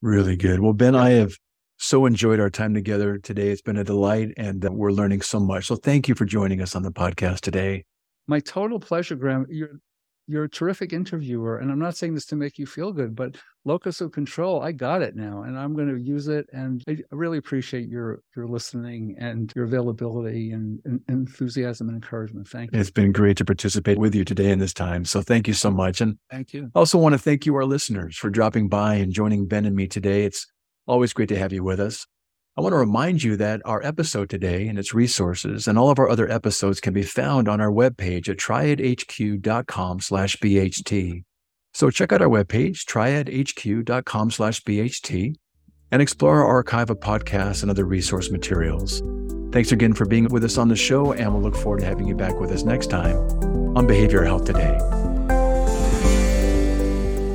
Really 0.02 0.36
good. 0.36 0.60
Well, 0.60 0.72
Ben, 0.72 0.94
I 0.94 1.10
have 1.10 1.36
so 1.78 2.06
enjoyed 2.06 2.40
our 2.40 2.50
time 2.50 2.74
together 2.74 3.18
today. 3.18 3.48
It's 3.48 3.62
been 3.62 3.76
a 3.76 3.84
delight 3.84 4.32
and 4.36 4.64
uh, 4.64 4.70
we're 4.72 4.90
learning 4.90 5.20
so 5.20 5.38
much. 5.38 5.66
So 5.66 5.76
thank 5.76 6.08
you 6.08 6.14
for 6.14 6.24
joining 6.24 6.60
us 6.60 6.74
on 6.74 6.82
the 6.82 6.90
podcast 6.90 7.40
today. 7.40 7.84
My 8.26 8.40
total 8.40 8.80
pleasure, 8.80 9.14
Graham. 9.14 9.46
You're 9.48 9.80
you're 10.26 10.44
a 10.44 10.48
terrific 10.48 10.92
interviewer. 10.92 11.58
And 11.58 11.70
I'm 11.70 11.78
not 11.78 11.96
saying 11.96 12.14
this 12.14 12.26
to 12.26 12.36
make 12.36 12.58
you 12.58 12.66
feel 12.66 12.92
good, 12.92 13.14
but 13.14 13.36
locus 13.64 14.00
of 14.00 14.12
control, 14.12 14.62
I 14.62 14.72
got 14.72 15.02
it 15.02 15.16
now 15.16 15.42
and 15.42 15.58
I'm 15.58 15.74
going 15.74 15.88
to 15.88 16.00
use 16.00 16.28
it. 16.28 16.46
And 16.52 16.82
I 16.88 16.98
really 17.10 17.38
appreciate 17.38 17.88
your 17.88 18.22
your 18.36 18.46
listening 18.46 19.16
and 19.18 19.52
your 19.54 19.64
availability 19.64 20.52
and, 20.52 20.80
and 20.84 21.00
enthusiasm 21.08 21.88
and 21.88 21.96
encouragement. 21.96 22.48
Thank 22.48 22.72
you. 22.72 22.80
It's 22.80 22.90
been 22.90 23.12
great 23.12 23.36
to 23.38 23.44
participate 23.44 23.98
with 23.98 24.14
you 24.14 24.24
today 24.24 24.50
in 24.50 24.58
this 24.58 24.74
time. 24.74 25.04
So 25.04 25.22
thank 25.22 25.46
you 25.46 25.54
so 25.54 25.70
much. 25.70 26.00
And 26.00 26.18
thank 26.30 26.52
you. 26.52 26.70
I 26.74 26.78
also 26.78 26.98
want 26.98 27.12
to 27.12 27.18
thank 27.18 27.46
you, 27.46 27.54
our 27.54 27.64
listeners, 27.64 28.16
for 28.16 28.30
dropping 28.30 28.68
by 28.68 28.94
and 28.94 29.12
joining 29.12 29.46
Ben 29.46 29.64
and 29.64 29.76
me 29.76 29.86
today. 29.86 30.24
It's 30.24 30.46
always 30.86 31.12
great 31.12 31.28
to 31.28 31.38
have 31.38 31.52
you 31.52 31.62
with 31.62 31.80
us. 31.80 32.06
I 32.58 32.62
want 32.62 32.72
to 32.72 32.78
remind 32.78 33.22
you 33.22 33.36
that 33.36 33.60
our 33.66 33.84
episode 33.84 34.30
today 34.30 34.66
and 34.66 34.78
its 34.78 34.94
resources 34.94 35.68
and 35.68 35.78
all 35.78 35.90
of 35.90 35.98
our 35.98 36.08
other 36.08 36.30
episodes 36.30 36.80
can 36.80 36.94
be 36.94 37.02
found 37.02 37.48
on 37.48 37.60
our 37.60 37.70
webpage 37.70 38.30
at 38.30 38.38
triadhq.com 38.38 40.00
slash 40.00 40.36
BHT. 40.38 41.22
So 41.74 41.90
check 41.90 42.12
out 42.12 42.22
our 42.22 42.28
webpage, 42.28 42.86
triadhq.com 42.86 44.30
slash 44.30 44.62
BHT, 44.62 45.34
and 45.90 46.00
explore 46.00 46.40
our 46.40 46.46
archive 46.46 46.88
of 46.88 46.98
podcasts 46.98 47.60
and 47.60 47.70
other 47.70 47.84
resource 47.84 48.30
materials. 48.30 49.02
Thanks 49.52 49.72
again 49.72 49.92
for 49.92 50.06
being 50.06 50.24
with 50.30 50.42
us 50.42 50.56
on 50.56 50.68
the 50.68 50.76
show, 50.76 51.12
and 51.12 51.34
we'll 51.34 51.42
look 51.42 51.56
forward 51.56 51.80
to 51.80 51.86
having 51.86 52.08
you 52.08 52.14
back 52.14 52.40
with 52.40 52.50
us 52.50 52.62
next 52.62 52.86
time 52.86 53.16
on 53.76 53.86
Behavioral 53.86 54.24
Health 54.24 54.46
Today. 54.46 54.95